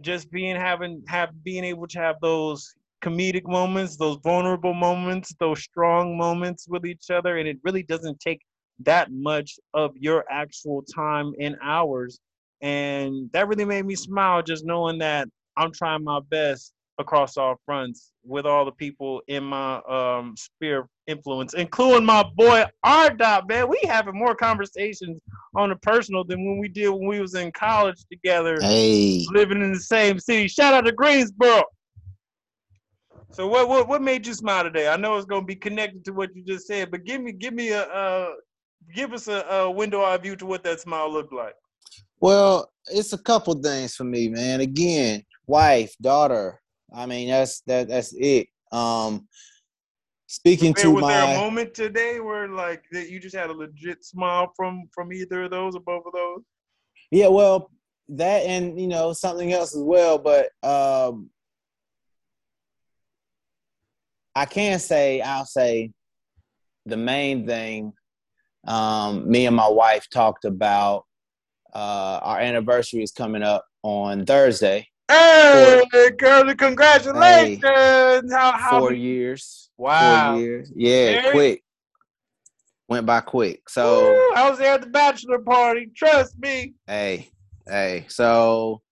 just 0.00 0.30
being 0.30 0.56
having 0.56 1.02
have 1.06 1.30
being 1.44 1.64
able 1.64 1.86
to 1.86 1.98
have 1.98 2.16
those 2.20 2.74
comedic 3.02 3.46
moments, 3.46 3.96
those 3.96 4.18
vulnerable 4.22 4.74
moments, 4.74 5.34
those 5.38 5.60
strong 5.62 6.16
moments 6.16 6.66
with 6.68 6.86
each 6.86 7.10
other. 7.10 7.38
And 7.38 7.48
it 7.48 7.58
really 7.64 7.82
doesn't 7.82 8.20
take 8.20 8.40
that 8.80 9.10
much 9.12 9.58
of 9.74 9.92
your 9.96 10.24
actual 10.30 10.82
time 10.82 11.32
and 11.40 11.56
hours. 11.62 12.20
And 12.60 13.30
that 13.32 13.48
really 13.48 13.64
made 13.64 13.84
me 13.86 13.96
smile 13.96 14.42
just 14.42 14.64
knowing 14.64 14.98
that 14.98 15.28
I'm 15.56 15.72
trying 15.72 16.04
my 16.04 16.20
best 16.30 16.72
across 16.98 17.36
all 17.36 17.56
fronts 17.64 18.12
with 18.24 18.46
all 18.46 18.64
the 18.64 18.72
people 18.72 19.22
in 19.26 19.42
my 19.44 19.76
um 19.88 20.34
sphere 20.36 20.80
of 20.80 20.86
influence, 21.06 21.54
including 21.54 22.04
my 22.04 22.24
boy 22.36 22.64
R 22.84 23.10
Dot, 23.10 23.48
man. 23.48 23.68
We 23.68 23.80
having 23.84 24.16
more 24.16 24.34
conversations 24.34 25.20
on 25.56 25.70
the 25.70 25.76
personal 25.76 26.24
than 26.24 26.44
when 26.46 26.58
we 26.58 26.68
did 26.68 26.88
when 26.90 27.06
we 27.06 27.20
was 27.20 27.34
in 27.34 27.50
college 27.52 28.04
together, 28.10 28.58
hey. 28.60 29.26
living 29.30 29.62
in 29.62 29.72
the 29.72 29.80
same 29.80 30.18
city. 30.18 30.48
Shout 30.48 30.74
out 30.74 30.84
to 30.84 30.92
Greensboro. 30.92 31.64
So 33.32 33.46
what 33.46 33.68
what 33.68 33.88
what 33.88 34.02
made 34.02 34.26
you 34.26 34.34
smile 34.34 34.62
today? 34.62 34.88
I 34.88 34.96
know 34.96 35.16
it's 35.16 35.26
gonna 35.26 35.44
be 35.44 35.56
connected 35.56 36.04
to 36.04 36.12
what 36.12 36.34
you 36.36 36.42
just 36.44 36.66
said, 36.66 36.90
but 36.90 37.04
give 37.04 37.22
me 37.22 37.32
give 37.32 37.54
me 37.54 37.70
a 37.70 37.82
uh, 37.84 38.32
give 38.94 39.12
us 39.12 39.26
a, 39.28 39.40
a 39.40 39.70
window 39.70 40.02
eye 40.02 40.18
view 40.18 40.36
to 40.36 40.46
what 40.46 40.62
that 40.64 40.80
smile 40.80 41.10
looked 41.10 41.32
like. 41.32 41.54
Well, 42.20 42.70
it's 42.86 43.12
a 43.12 43.18
couple 43.18 43.54
things 43.54 43.96
for 43.96 44.04
me, 44.04 44.28
man. 44.28 44.60
Again, 44.60 45.24
wife, 45.46 45.94
daughter. 46.00 46.60
I 46.94 47.06
mean, 47.06 47.28
that's 47.28 47.60
that 47.62 47.88
that's 47.88 48.14
it. 48.16 48.48
Um 48.70 49.28
speaking 50.26 50.72
to 50.74 50.90
was 50.90 51.02
my 51.02 51.12
there 51.12 51.36
a 51.36 51.38
moment 51.38 51.74
today 51.74 52.20
where 52.20 52.48
like 52.48 52.84
that 52.92 53.10
you 53.10 53.20
just 53.20 53.36
had 53.36 53.50
a 53.50 53.52
legit 53.52 54.04
smile 54.04 54.52
from 54.56 54.88
from 54.94 55.12
either 55.12 55.44
of 55.44 55.50
those 55.50 55.76
or 55.76 55.80
both 55.80 56.04
of 56.06 56.12
those? 56.12 56.42
Yeah, 57.10 57.28
well, 57.28 57.70
that 58.08 58.44
and 58.46 58.80
you 58.80 58.88
know 58.88 59.12
something 59.12 59.52
else 59.52 59.74
as 59.76 59.82
well, 59.82 60.18
but 60.18 60.48
um 60.62 61.30
I 64.34 64.46
can 64.46 64.78
say 64.78 65.20
I'll 65.20 65.44
say 65.44 65.92
the 66.86 66.96
main 66.96 67.46
thing. 67.46 67.92
Um, 68.66 69.28
me 69.30 69.46
and 69.46 69.56
my 69.56 69.68
wife 69.68 70.06
talked 70.10 70.44
about 70.44 71.04
uh, 71.74 72.20
our 72.22 72.38
anniversary 72.38 73.02
is 73.02 73.12
coming 73.12 73.42
up 73.42 73.66
on 73.82 74.24
Thursday. 74.24 74.88
Hey, 75.08 75.82
girl! 76.18 76.54
Congratulations! 76.54 77.62
Hey, 77.62 78.20
how, 78.30 78.52
how 78.52 78.80
four 78.80 78.90
many? 78.90 79.02
years? 79.02 79.70
Wow, 79.76 80.32
four 80.32 80.40
years. 80.40 80.72
Yeah, 80.74 81.20
Mary? 81.20 81.32
quick. 81.32 81.64
Went 82.88 83.06
by 83.06 83.20
quick. 83.20 83.68
So 83.68 84.06
Ooh, 84.06 84.32
I 84.34 84.48
was 84.48 84.58
there 84.58 84.74
at 84.74 84.82
the 84.82 84.88
bachelor 84.88 85.38
party. 85.38 85.90
Trust 85.94 86.38
me. 86.38 86.74
Hey, 86.86 87.30
hey. 87.66 88.06
So 88.08 88.82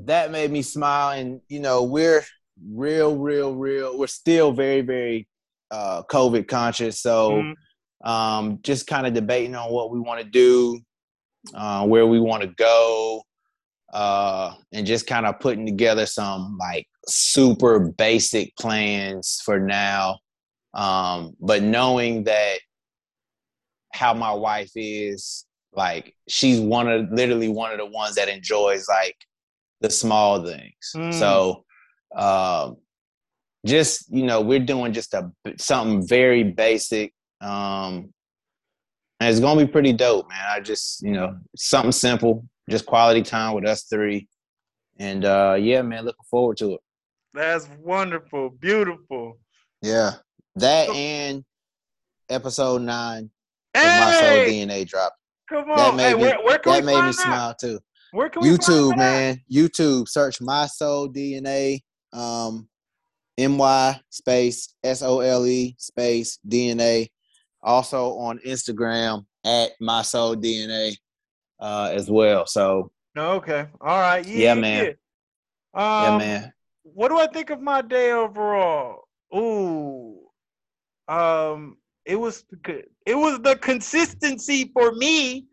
that 0.00 0.30
made 0.30 0.50
me 0.50 0.62
smile, 0.62 1.18
and 1.18 1.40
you 1.48 1.60
know 1.60 1.82
we're 1.84 2.24
real, 2.64 3.16
real, 3.16 3.54
real. 3.54 3.98
We're 3.98 4.06
still 4.06 4.52
very, 4.52 4.80
very 4.80 5.28
uh, 5.70 6.02
COVID 6.04 6.48
conscious. 6.48 7.00
So 7.00 7.32
mm-hmm. 7.32 8.08
um, 8.08 8.58
just 8.62 8.86
kind 8.86 9.06
of 9.06 9.14
debating 9.14 9.54
on 9.54 9.70
what 9.72 9.90
we 9.90 10.00
want 10.00 10.20
to 10.20 10.28
do, 10.28 10.80
uh, 11.54 11.86
where 11.86 12.06
we 12.06 12.20
want 12.20 12.42
to 12.42 12.48
go, 12.48 13.22
uh, 13.92 14.54
and 14.72 14.86
just 14.86 15.06
kind 15.06 15.26
of 15.26 15.38
putting 15.40 15.66
together 15.66 16.06
some 16.06 16.56
like 16.58 16.86
super 17.06 17.78
basic 17.78 18.54
plans 18.56 19.40
for 19.44 19.60
now. 19.60 20.18
Um, 20.74 21.34
but 21.40 21.62
knowing 21.62 22.24
that 22.24 22.58
how 23.92 24.12
my 24.14 24.32
wife 24.32 24.70
is, 24.74 25.46
like 25.74 26.14
she's 26.28 26.60
one 26.60 26.88
of 26.88 27.10
literally 27.12 27.48
one 27.48 27.72
of 27.72 27.78
the 27.78 27.86
ones 27.86 28.16
that 28.16 28.28
enjoys 28.28 28.86
like 28.88 29.16
the 29.80 29.90
small 29.90 30.44
things. 30.44 30.92
Mm. 30.94 31.14
So 31.14 31.64
um, 32.16 32.76
just 33.66 34.12
you 34.12 34.24
know, 34.24 34.40
we're 34.40 34.58
doing 34.60 34.92
just 34.92 35.14
a 35.14 35.30
something 35.58 36.06
very 36.06 36.44
basic. 36.44 37.12
Um, 37.40 38.12
and 39.20 39.30
it's 39.30 39.40
gonna 39.40 39.64
be 39.64 39.70
pretty 39.70 39.92
dope, 39.92 40.28
man. 40.28 40.44
I 40.48 40.60
just 40.60 41.02
you 41.02 41.12
know 41.12 41.36
something 41.56 41.92
simple, 41.92 42.46
just 42.68 42.86
quality 42.86 43.22
time 43.22 43.54
with 43.54 43.66
us 43.66 43.84
three, 43.84 44.28
and 44.98 45.24
uh, 45.24 45.56
yeah, 45.58 45.82
man, 45.82 46.04
looking 46.04 46.24
forward 46.30 46.56
to 46.58 46.74
it. 46.74 46.80
That's 47.34 47.68
wonderful, 47.82 48.50
beautiful. 48.50 49.38
Yeah, 49.82 50.12
that 50.56 50.88
and 50.90 51.44
episode 52.28 52.82
nine 52.82 53.30
hey! 53.74 53.80
of 53.80 54.00
my 54.00 54.12
sole 54.12 54.46
DNA 54.46 54.86
drop. 54.86 55.14
Come 55.48 55.70
on, 55.70 55.76
that 55.76 55.94
made 55.94 56.08
hey, 56.08 56.14
me, 56.14 56.20
where, 56.22 56.38
where 56.42 56.60
that 56.64 56.84
made 56.84 57.04
me 57.04 57.12
smile 57.12 57.54
too. 57.60 57.78
Where 58.12 58.28
can 58.30 58.42
we 58.42 58.48
YouTube, 58.48 58.96
man. 58.96 59.40
YouTube. 59.52 60.08
Search 60.08 60.40
my 60.40 60.66
sole 60.66 61.08
DNA 61.08 61.80
um, 62.12 62.68
my 63.38 64.00
space 64.10 64.74
S 64.82 65.02
O 65.02 65.20
L 65.20 65.46
E 65.46 65.76
space 65.78 66.38
DNA. 66.48 67.08
Also 67.62 68.16
on 68.18 68.38
Instagram 68.46 69.24
at 69.44 69.72
my 69.80 70.02
sole 70.02 70.36
DNA 70.36 70.96
uh, 71.60 71.90
as 71.92 72.10
well. 72.10 72.46
So 72.46 72.90
okay, 73.16 73.66
all 73.80 74.00
right, 74.00 74.26
yeah, 74.26 74.54
yeah 74.54 74.54
man, 74.54 74.84
yeah, 74.84 74.88
um, 75.74 76.04
yeah, 76.04 76.18
man. 76.18 76.52
What 76.82 77.08
do 77.08 77.18
I 77.18 77.26
think 77.26 77.50
of 77.50 77.60
my 77.60 77.82
day 77.82 78.12
overall? 78.12 79.08
Ooh, 79.34 80.20
um, 81.08 81.76
it 82.04 82.16
was 82.16 82.44
it 83.06 83.14
was 83.14 83.40
the 83.40 83.56
consistency 83.56 84.70
for 84.72 84.92
me. 84.92 85.46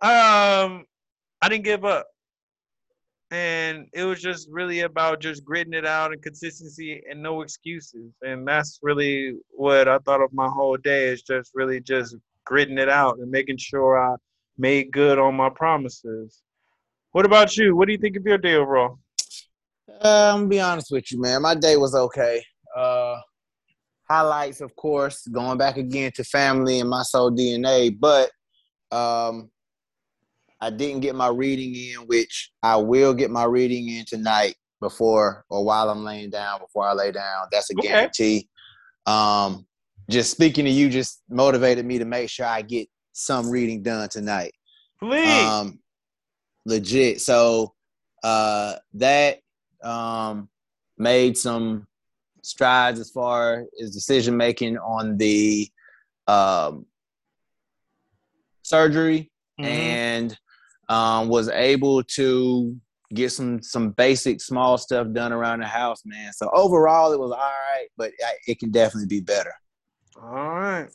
Um, 0.00 0.84
I 1.40 1.48
didn't 1.48 1.64
give 1.64 1.84
up 1.84 2.06
and 3.32 3.86
it 3.94 4.04
was 4.04 4.20
just 4.20 4.46
really 4.50 4.80
about 4.80 5.18
just 5.18 5.42
gritting 5.42 5.72
it 5.72 5.86
out 5.86 6.12
and 6.12 6.22
consistency 6.22 7.02
and 7.10 7.22
no 7.22 7.40
excuses 7.40 8.12
and 8.20 8.46
that's 8.46 8.78
really 8.82 9.34
what 9.48 9.88
i 9.88 9.96
thought 9.98 10.20
of 10.20 10.32
my 10.34 10.48
whole 10.48 10.76
day 10.76 11.06
is 11.06 11.22
just 11.22 11.50
really 11.54 11.80
just 11.80 12.14
gritting 12.44 12.76
it 12.78 12.90
out 12.90 13.18
and 13.18 13.30
making 13.30 13.56
sure 13.56 13.98
i 13.98 14.14
made 14.58 14.92
good 14.92 15.18
on 15.18 15.34
my 15.34 15.48
promises 15.48 16.42
what 17.12 17.26
about 17.26 17.56
you 17.56 17.74
what 17.76 17.86
do 17.86 17.92
you 17.92 17.98
think 17.98 18.16
of 18.16 18.24
your 18.24 18.38
day 18.38 18.54
overall 18.54 18.98
uh, 20.02 20.32
i'm 20.32 20.40
gonna 20.40 20.48
be 20.48 20.60
honest 20.60 20.90
with 20.90 21.10
you 21.10 21.20
man 21.20 21.42
my 21.42 21.54
day 21.54 21.76
was 21.76 21.94
okay 21.94 22.42
uh 22.76 23.16
highlights 24.08 24.60
of 24.60 24.74
course 24.76 25.26
going 25.28 25.58
back 25.58 25.76
again 25.76 26.10
to 26.14 26.24
family 26.24 26.80
and 26.80 26.90
my 26.90 27.02
sole 27.02 27.30
dna 27.30 27.94
but 27.98 28.30
um 28.90 29.50
I 30.62 30.70
didn't 30.70 31.00
get 31.00 31.16
my 31.16 31.26
reading 31.26 31.74
in, 31.74 32.06
which 32.06 32.52
I 32.62 32.76
will 32.76 33.14
get 33.14 33.32
my 33.32 33.42
reading 33.42 33.88
in 33.88 34.04
tonight 34.06 34.54
before 34.80 35.44
or 35.50 35.64
while 35.64 35.90
I'm 35.90 36.04
laying 36.04 36.30
down, 36.30 36.60
before 36.60 36.86
I 36.86 36.92
lay 36.92 37.10
down. 37.10 37.48
That's 37.50 37.68
a 37.72 37.78
okay. 37.78 37.88
guarantee. 37.88 38.48
Um, 39.04 39.66
just 40.08 40.30
speaking 40.30 40.64
to 40.66 40.70
you 40.70 40.88
just 40.88 41.20
motivated 41.28 41.84
me 41.84 41.98
to 41.98 42.04
make 42.04 42.30
sure 42.30 42.46
I 42.46 42.62
get 42.62 42.88
some 43.12 43.50
reading 43.50 43.82
done 43.82 44.08
tonight. 44.08 44.52
Please. 44.98 45.44
Um, 45.44 45.78
legit. 46.64 47.20
So 47.20 47.74
uh, 48.22 48.76
that 48.94 49.38
um, 49.82 50.48
made 50.98 51.36
some 51.36 51.86
strides 52.42 53.00
as 53.00 53.10
far 53.10 53.64
as 53.80 53.90
decision 53.92 54.36
making 54.36 54.78
on 54.78 55.16
the 55.16 55.68
um, 56.26 56.86
surgery 58.62 59.30
mm-hmm. 59.60 59.70
and 59.70 60.38
um, 60.88 61.28
was 61.28 61.48
able 61.48 62.02
to 62.02 62.76
get 63.14 63.30
some 63.30 63.62
some 63.62 63.90
basic 63.90 64.40
small 64.40 64.78
stuff 64.78 65.06
done 65.12 65.32
around 65.32 65.60
the 65.60 65.66
house, 65.66 66.02
man. 66.04 66.32
So 66.32 66.50
overall, 66.52 67.12
it 67.12 67.20
was 67.20 67.30
all 67.30 67.38
right, 67.38 67.88
but 67.96 68.12
it 68.46 68.58
can 68.58 68.70
definitely 68.70 69.08
be 69.08 69.20
better. 69.20 69.52
All 70.20 70.30
right. 70.30 70.88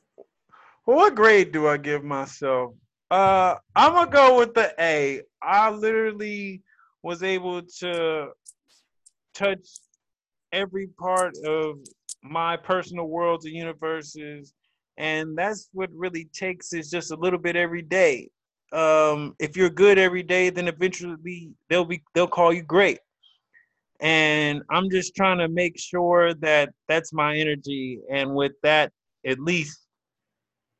What 0.95 1.15
grade 1.15 1.51
do 1.51 1.67
I 1.67 1.75
give 1.75 2.05
myself? 2.05 2.73
Uh, 3.11 3.55
I'm 3.75 3.91
gonna 3.91 4.09
go 4.09 4.37
with 4.39 4.53
the 4.53 4.73
A. 4.79 5.21
I 5.41 5.69
literally 5.69 6.61
was 7.03 7.23
able 7.23 7.61
to 7.79 8.29
touch 9.33 9.67
every 10.53 10.87
part 10.97 11.35
of 11.45 11.79
my 12.23 12.55
personal 12.55 13.07
worlds 13.07 13.45
and 13.45 13.53
universes, 13.53 14.53
and 14.95 15.37
that's 15.37 15.67
what 15.73 15.89
really 15.93 16.29
takes 16.33 16.71
is 16.71 16.89
just 16.89 17.11
a 17.11 17.17
little 17.17 17.39
bit 17.39 17.57
every 17.57 17.81
day. 17.81 18.29
Um, 18.71 19.35
if 19.39 19.57
you're 19.57 19.69
good 19.69 19.97
every 19.97 20.23
day, 20.23 20.49
then 20.49 20.69
eventually 20.69 21.51
they'll 21.69 21.83
be 21.83 22.01
they'll 22.13 22.27
call 22.27 22.53
you 22.53 22.63
great. 22.63 22.99
And 23.99 24.61
I'm 24.69 24.89
just 24.89 25.15
trying 25.17 25.39
to 25.39 25.49
make 25.49 25.77
sure 25.77 26.33
that 26.35 26.69
that's 26.87 27.11
my 27.11 27.35
energy, 27.35 27.99
and 28.09 28.33
with 28.33 28.53
that, 28.63 28.93
at 29.25 29.39
least 29.39 29.86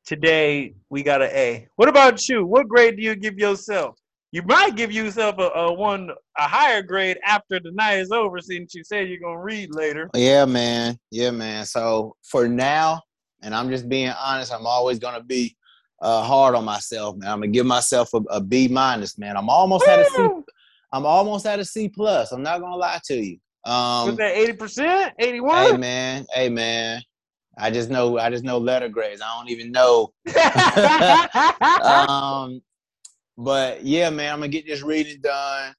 today 0.08 0.72
we 0.88 1.02
got 1.02 1.20
an 1.20 1.28
A. 1.32 1.68
What 1.76 1.90
about 1.90 2.26
you? 2.30 2.46
What 2.46 2.66
grade 2.66 2.96
do 2.96 3.02
you 3.02 3.14
give 3.14 3.38
yourself? 3.38 3.98
You 4.32 4.42
might 4.42 4.74
give 4.74 4.90
yourself 4.90 5.36
a, 5.38 5.50
a 5.50 5.72
one 5.72 6.10
a 6.38 6.42
higher 6.48 6.82
grade 6.82 7.18
after 7.24 7.60
the 7.60 7.70
night 7.72 7.98
is 7.98 8.10
over, 8.10 8.40
since 8.40 8.74
you 8.74 8.82
said 8.84 9.08
you're 9.08 9.20
gonna 9.20 9.40
read 9.40 9.74
later. 9.74 10.08
Yeah, 10.14 10.46
man. 10.46 10.98
Yeah, 11.10 11.30
man. 11.30 11.66
So 11.66 12.16
for 12.22 12.48
now, 12.48 13.02
and 13.42 13.54
I'm 13.54 13.68
just 13.68 13.86
being 13.86 14.12
honest, 14.18 14.52
I'm 14.52 14.66
always 14.66 14.98
gonna 14.98 15.22
be 15.22 15.54
uh, 16.00 16.22
hard 16.22 16.54
on 16.54 16.64
myself, 16.64 17.16
man. 17.16 17.30
I'm 17.30 17.40
gonna 17.40 17.52
give 17.52 17.66
myself 17.66 18.14
a, 18.14 18.18
a 18.30 18.40
B 18.40 18.66
minus, 18.66 19.18
man. 19.18 19.36
I'm 19.36 19.50
almost 19.50 19.86
Woo! 19.86 19.92
at 19.92 20.00
a 20.00 20.04
C. 20.06 20.28
I'm 20.90 21.04
almost 21.04 21.44
at 21.44 21.58
a 21.58 21.64
C 21.66 21.90
plus. 21.90 22.32
I'm 22.32 22.42
not 22.42 22.60
gonna 22.60 22.76
lie 22.76 23.00
to 23.04 23.14
you. 23.14 23.38
Um, 23.66 24.08
Was 24.08 24.16
that 24.16 24.34
eighty 24.34 24.54
percent? 24.54 25.12
Eighty 25.18 25.40
one? 25.40 25.56
Hey 25.56 25.76
man, 25.76 26.26
hey 26.32 26.48
man. 26.48 27.02
I 27.58 27.70
just 27.70 27.90
know 27.90 28.18
I 28.18 28.30
just 28.30 28.44
know 28.44 28.58
letter 28.58 28.88
grades. 28.88 29.20
I 29.20 29.36
don't 29.36 29.50
even 29.50 29.72
know. 29.72 30.12
um, 32.08 32.60
but 33.36 33.84
yeah, 33.84 34.10
man, 34.10 34.32
I'm 34.32 34.40
gonna 34.40 34.48
get 34.48 34.66
this 34.66 34.82
reading 34.82 35.20
done. 35.20 35.74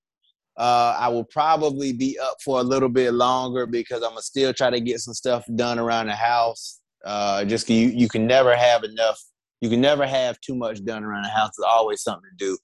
Uh, 0.57 0.97
I 0.99 1.07
will 1.07 1.23
probably 1.23 1.93
be 1.93 2.19
up 2.19 2.35
for 2.43 2.59
a 2.59 2.63
little 2.63 2.89
bit 2.89 3.13
longer 3.13 3.65
because 3.65 4.03
I'm 4.03 4.09
gonna 4.09 4.21
still 4.21 4.53
try 4.53 4.69
to 4.69 4.81
get 4.81 4.99
some 4.99 5.13
stuff 5.13 5.45
done 5.55 5.79
around 5.79 6.07
the 6.07 6.15
house. 6.15 6.81
Uh, 7.05 7.45
just 7.45 7.69
you, 7.69 7.87
you 7.87 8.09
can 8.09 8.27
never 8.27 8.55
have 8.55 8.83
enough. 8.83 9.19
You 9.61 9.69
can 9.69 9.79
never 9.81 10.05
have 10.05 10.39
too 10.41 10.55
much 10.55 10.83
done 10.83 11.03
around 11.03 11.23
the 11.23 11.29
house. 11.29 11.51
There's 11.57 11.67
always 11.69 12.01
something 12.01 12.29
to 12.29 12.45
do. 12.45 12.57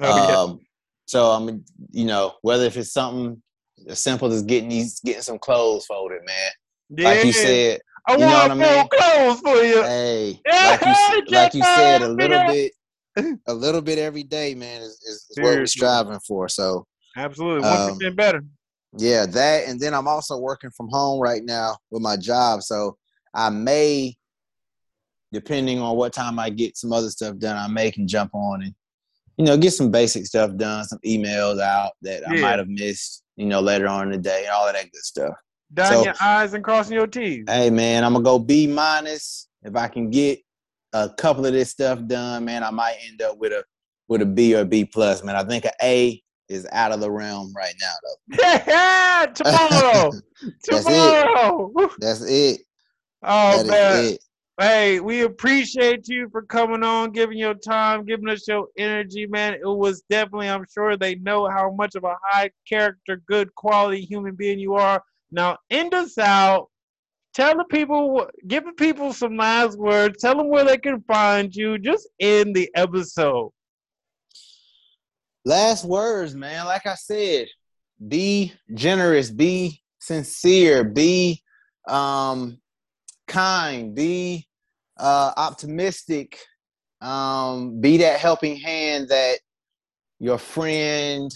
Oh, 0.00 0.50
um, 0.50 0.60
so 1.06 1.26
I'm, 1.26 1.64
you 1.90 2.04
know, 2.04 2.34
whether 2.42 2.64
if 2.64 2.76
it's 2.76 2.92
something 2.92 3.42
as 3.88 4.02
simple 4.02 4.32
as 4.32 4.42
getting 4.42 4.68
these, 4.68 5.00
getting 5.00 5.22
some 5.22 5.38
clothes 5.38 5.86
folded, 5.86 6.20
man. 6.24 6.50
Yeah. 6.96 7.08
Like 7.08 7.24
you 7.24 7.32
said, 7.32 7.80
I 8.06 8.16
you 8.16 8.24
want 8.24 8.58
know 8.58 8.76
what 8.76 8.90
clothes 8.90 9.40
for 9.40 9.62
you. 9.62 9.82
Hey, 9.82 10.40
like 10.46 10.80
you, 10.80 11.34
like 11.34 11.54
you 11.54 11.62
said, 11.62 12.02
a 12.02 12.08
little 12.08 12.46
bit, 12.46 12.72
a 13.46 13.54
little 13.54 13.82
bit 13.82 13.98
every 13.98 14.22
day, 14.22 14.54
man, 14.54 14.82
is, 14.82 14.92
is, 15.02 15.26
is 15.30 15.36
what 15.38 15.56
we're 15.56 15.66
striving 15.66 16.20
for. 16.26 16.48
So 16.48 16.86
absolutely, 17.16 17.62
one 17.62 17.98
um, 18.04 18.16
better. 18.16 18.42
Yeah, 18.96 19.26
that, 19.26 19.68
and 19.68 19.78
then 19.78 19.94
I'm 19.94 20.08
also 20.08 20.36
working 20.38 20.70
from 20.70 20.88
home 20.88 21.20
right 21.20 21.44
now 21.44 21.76
with 21.90 22.02
my 22.02 22.16
job, 22.16 22.62
so 22.62 22.96
I 23.32 23.50
may, 23.50 24.16
depending 25.32 25.78
on 25.78 25.96
what 25.96 26.12
time 26.12 26.38
I 26.38 26.50
get 26.50 26.76
some 26.76 26.92
other 26.92 27.10
stuff 27.10 27.38
done, 27.38 27.56
I 27.56 27.68
may 27.68 27.92
can 27.92 28.08
jump 28.08 28.34
on 28.34 28.62
and 28.62 28.74
you 29.36 29.44
know 29.44 29.56
get 29.56 29.72
some 29.72 29.90
basic 29.90 30.26
stuff 30.26 30.56
done, 30.56 30.84
some 30.84 30.98
emails 31.06 31.60
out 31.60 31.92
that 32.02 32.22
yeah. 32.22 32.38
I 32.38 32.40
might 32.40 32.58
have 32.58 32.68
missed, 32.68 33.22
you 33.36 33.46
know, 33.46 33.60
later 33.60 33.86
on 33.86 34.06
in 34.06 34.12
the 34.12 34.18
day, 34.18 34.44
and 34.44 34.52
all 34.52 34.66
of 34.66 34.74
that 34.74 34.90
good 34.90 35.02
stuff. 35.02 35.34
Dotting 35.72 35.98
so, 35.98 36.04
your 36.04 36.14
I's 36.20 36.54
and 36.54 36.64
crossing 36.64 36.94
your 36.94 37.06
T's. 37.06 37.44
Hey 37.48 37.70
man, 37.70 38.04
I'm 38.04 38.12
gonna 38.12 38.24
go 38.24 38.38
B 38.38 38.66
minus. 38.66 39.48
If 39.62 39.76
I 39.76 39.88
can 39.88 40.10
get 40.10 40.40
a 40.92 41.08
couple 41.08 41.46
of 41.46 41.52
this 41.52 41.70
stuff 41.70 42.00
done, 42.06 42.44
man, 42.44 42.64
I 42.64 42.70
might 42.70 42.96
end 43.06 43.22
up 43.22 43.38
with 43.38 43.52
a 43.52 43.64
with 44.08 44.22
a 44.22 44.26
B 44.26 44.56
or 44.56 44.60
a 44.60 44.64
B 44.64 44.84
plus, 44.84 45.22
man. 45.22 45.36
I 45.36 45.44
think 45.44 45.64
an 45.64 45.72
A 45.82 46.20
is 46.48 46.66
out 46.72 46.90
of 46.90 47.00
the 47.00 47.10
realm 47.10 47.52
right 47.56 47.74
now, 47.80 47.92
though. 48.02 48.44
Yeah, 48.66 49.26
tomorrow. 49.32 50.10
That's 50.68 50.84
tomorrow. 50.84 51.72
It. 51.78 51.90
That's 52.00 52.22
it. 52.22 52.60
Oh 53.22 53.58
that 53.58 53.66
man. 53.66 54.04
It. 54.04 54.24
Hey, 54.58 55.00
we 55.00 55.22
appreciate 55.22 56.06
you 56.08 56.28
for 56.30 56.42
coming 56.42 56.82
on, 56.82 57.12
giving 57.12 57.38
your 57.38 57.54
time, 57.54 58.04
giving 58.04 58.28
us 58.28 58.46
your 58.46 58.66
energy, 58.76 59.26
man. 59.26 59.54
It 59.54 59.64
was 59.64 60.02
definitely, 60.10 60.50
I'm 60.50 60.66
sure 60.70 60.98
they 60.98 61.14
know 61.14 61.48
how 61.48 61.70
much 61.70 61.94
of 61.94 62.04
a 62.04 62.14
high 62.22 62.50
character, 62.68 63.22
good 63.26 63.54
quality 63.54 64.02
human 64.02 64.34
being 64.34 64.58
you 64.58 64.74
are. 64.74 65.02
Now, 65.30 65.58
end 65.70 65.94
us 65.94 66.18
out. 66.18 66.68
Tell 67.32 67.56
the 67.56 67.64
people, 67.64 68.26
give 68.48 68.64
the 68.64 68.72
people 68.72 69.12
some 69.12 69.36
last 69.36 69.78
words. 69.78 70.20
Tell 70.20 70.36
them 70.36 70.48
where 70.48 70.64
they 70.64 70.78
can 70.78 71.00
find 71.02 71.54
you. 71.54 71.78
Just 71.78 72.08
end 72.18 72.56
the 72.56 72.68
episode. 72.74 73.52
Last 75.44 75.84
words, 75.84 76.34
man. 76.34 76.66
Like 76.66 76.86
I 76.86 76.96
said, 76.96 77.46
be 78.06 78.52
generous, 78.74 79.30
be 79.30 79.80
sincere, 80.00 80.84
be 80.84 81.42
um, 81.88 82.58
kind, 83.28 83.94
be 83.94 84.48
uh, 84.98 85.32
optimistic, 85.36 86.38
um, 87.00 87.80
be 87.80 87.98
that 87.98 88.18
helping 88.18 88.56
hand 88.56 89.08
that 89.08 89.38
your 90.18 90.38
friend 90.38 91.30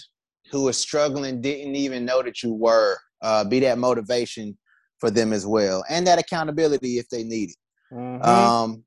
who 0.51 0.65
was 0.65 0.77
struggling 0.77 1.41
didn't 1.41 1.75
even 1.75 2.05
know 2.05 2.23
that 2.23 2.43
you 2.43 2.53
were 2.53 2.99
uh, 3.23 3.45
be 3.45 3.61
that 3.61 3.79
motivation 3.79 4.57
for 4.99 5.11
them 5.11 5.33
as 5.33 5.47
well, 5.47 5.85
and 5.89 6.07
that 6.07 6.19
accountability 6.19 6.99
if 6.99 7.09
they 7.09 7.25
need 7.25 7.51
it. 7.51 7.57
Mm-hmm. 7.95 8.23
Um, 8.23 8.85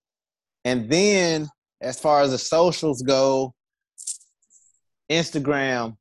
and 0.65 0.89
then, 0.89 1.47
as 1.81 1.99
far 1.99 2.21
as 2.21 2.31
the 2.31 2.37
socials 2.37 3.01
go, 3.01 3.53
Instagram, 5.09 5.95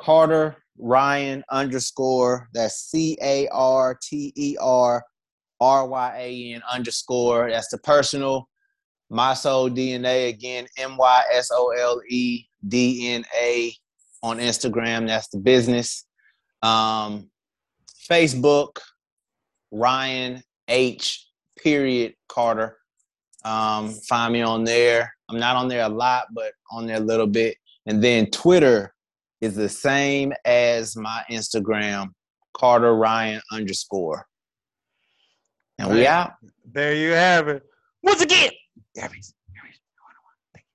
Carter 0.00 0.56
Ryan 0.78 1.44
underscore. 1.50 2.48
That's 2.54 2.76
C 2.76 3.18
A 3.20 3.48
R 3.48 3.98
T 4.00 4.32
E 4.34 4.56
R 4.60 5.04
R 5.60 5.86
Y 5.86 6.16
A 6.18 6.54
N 6.54 6.62
underscore. 6.72 7.50
That's 7.50 7.68
the 7.68 7.78
personal. 7.78 8.48
My 9.10 9.34
Sole 9.34 9.70
DNA 9.70 10.28
again, 10.28 10.66
M 10.76 10.96
Y 10.96 11.22
S 11.32 11.50
O 11.52 11.70
L 11.70 12.00
E 12.08 12.44
D 12.66 13.14
N 13.14 13.24
A 13.40 13.72
on 14.22 14.38
Instagram. 14.38 15.06
That's 15.06 15.28
the 15.28 15.38
business. 15.38 16.04
Um, 16.62 17.30
Facebook, 18.10 18.78
Ryan 19.70 20.42
H. 20.68 21.26
Period 21.62 22.14
Carter. 22.28 22.78
Um, 23.44 23.90
find 24.08 24.32
me 24.32 24.42
on 24.42 24.64
there. 24.64 25.12
I'm 25.28 25.38
not 25.38 25.56
on 25.56 25.68
there 25.68 25.84
a 25.84 25.88
lot, 25.88 26.26
but 26.32 26.52
on 26.70 26.86
there 26.86 26.96
a 26.96 27.00
little 27.00 27.26
bit. 27.26 27.56
And 27.86 28.02
then 28.02 28.30
Twitter 28.30 28.94
is 29.40 29.54
the 29.54 29.68
same 29.68 30.32
as 30.44 30.96
my 30.96 31.22
Instagram, 31.30 32.08
Carter 32.54 32.94
Ryan 32.94 33.40
underscore. 33.52 34.26
And 35.78 35.90
we 35.90 36.06
out. 36.06 36.32
There 36.72 36.94
you 36.94 37.10
have 37.10 37.48
it. 37.48 37.62
Once 38.02 38.20
again, 38.20 38.50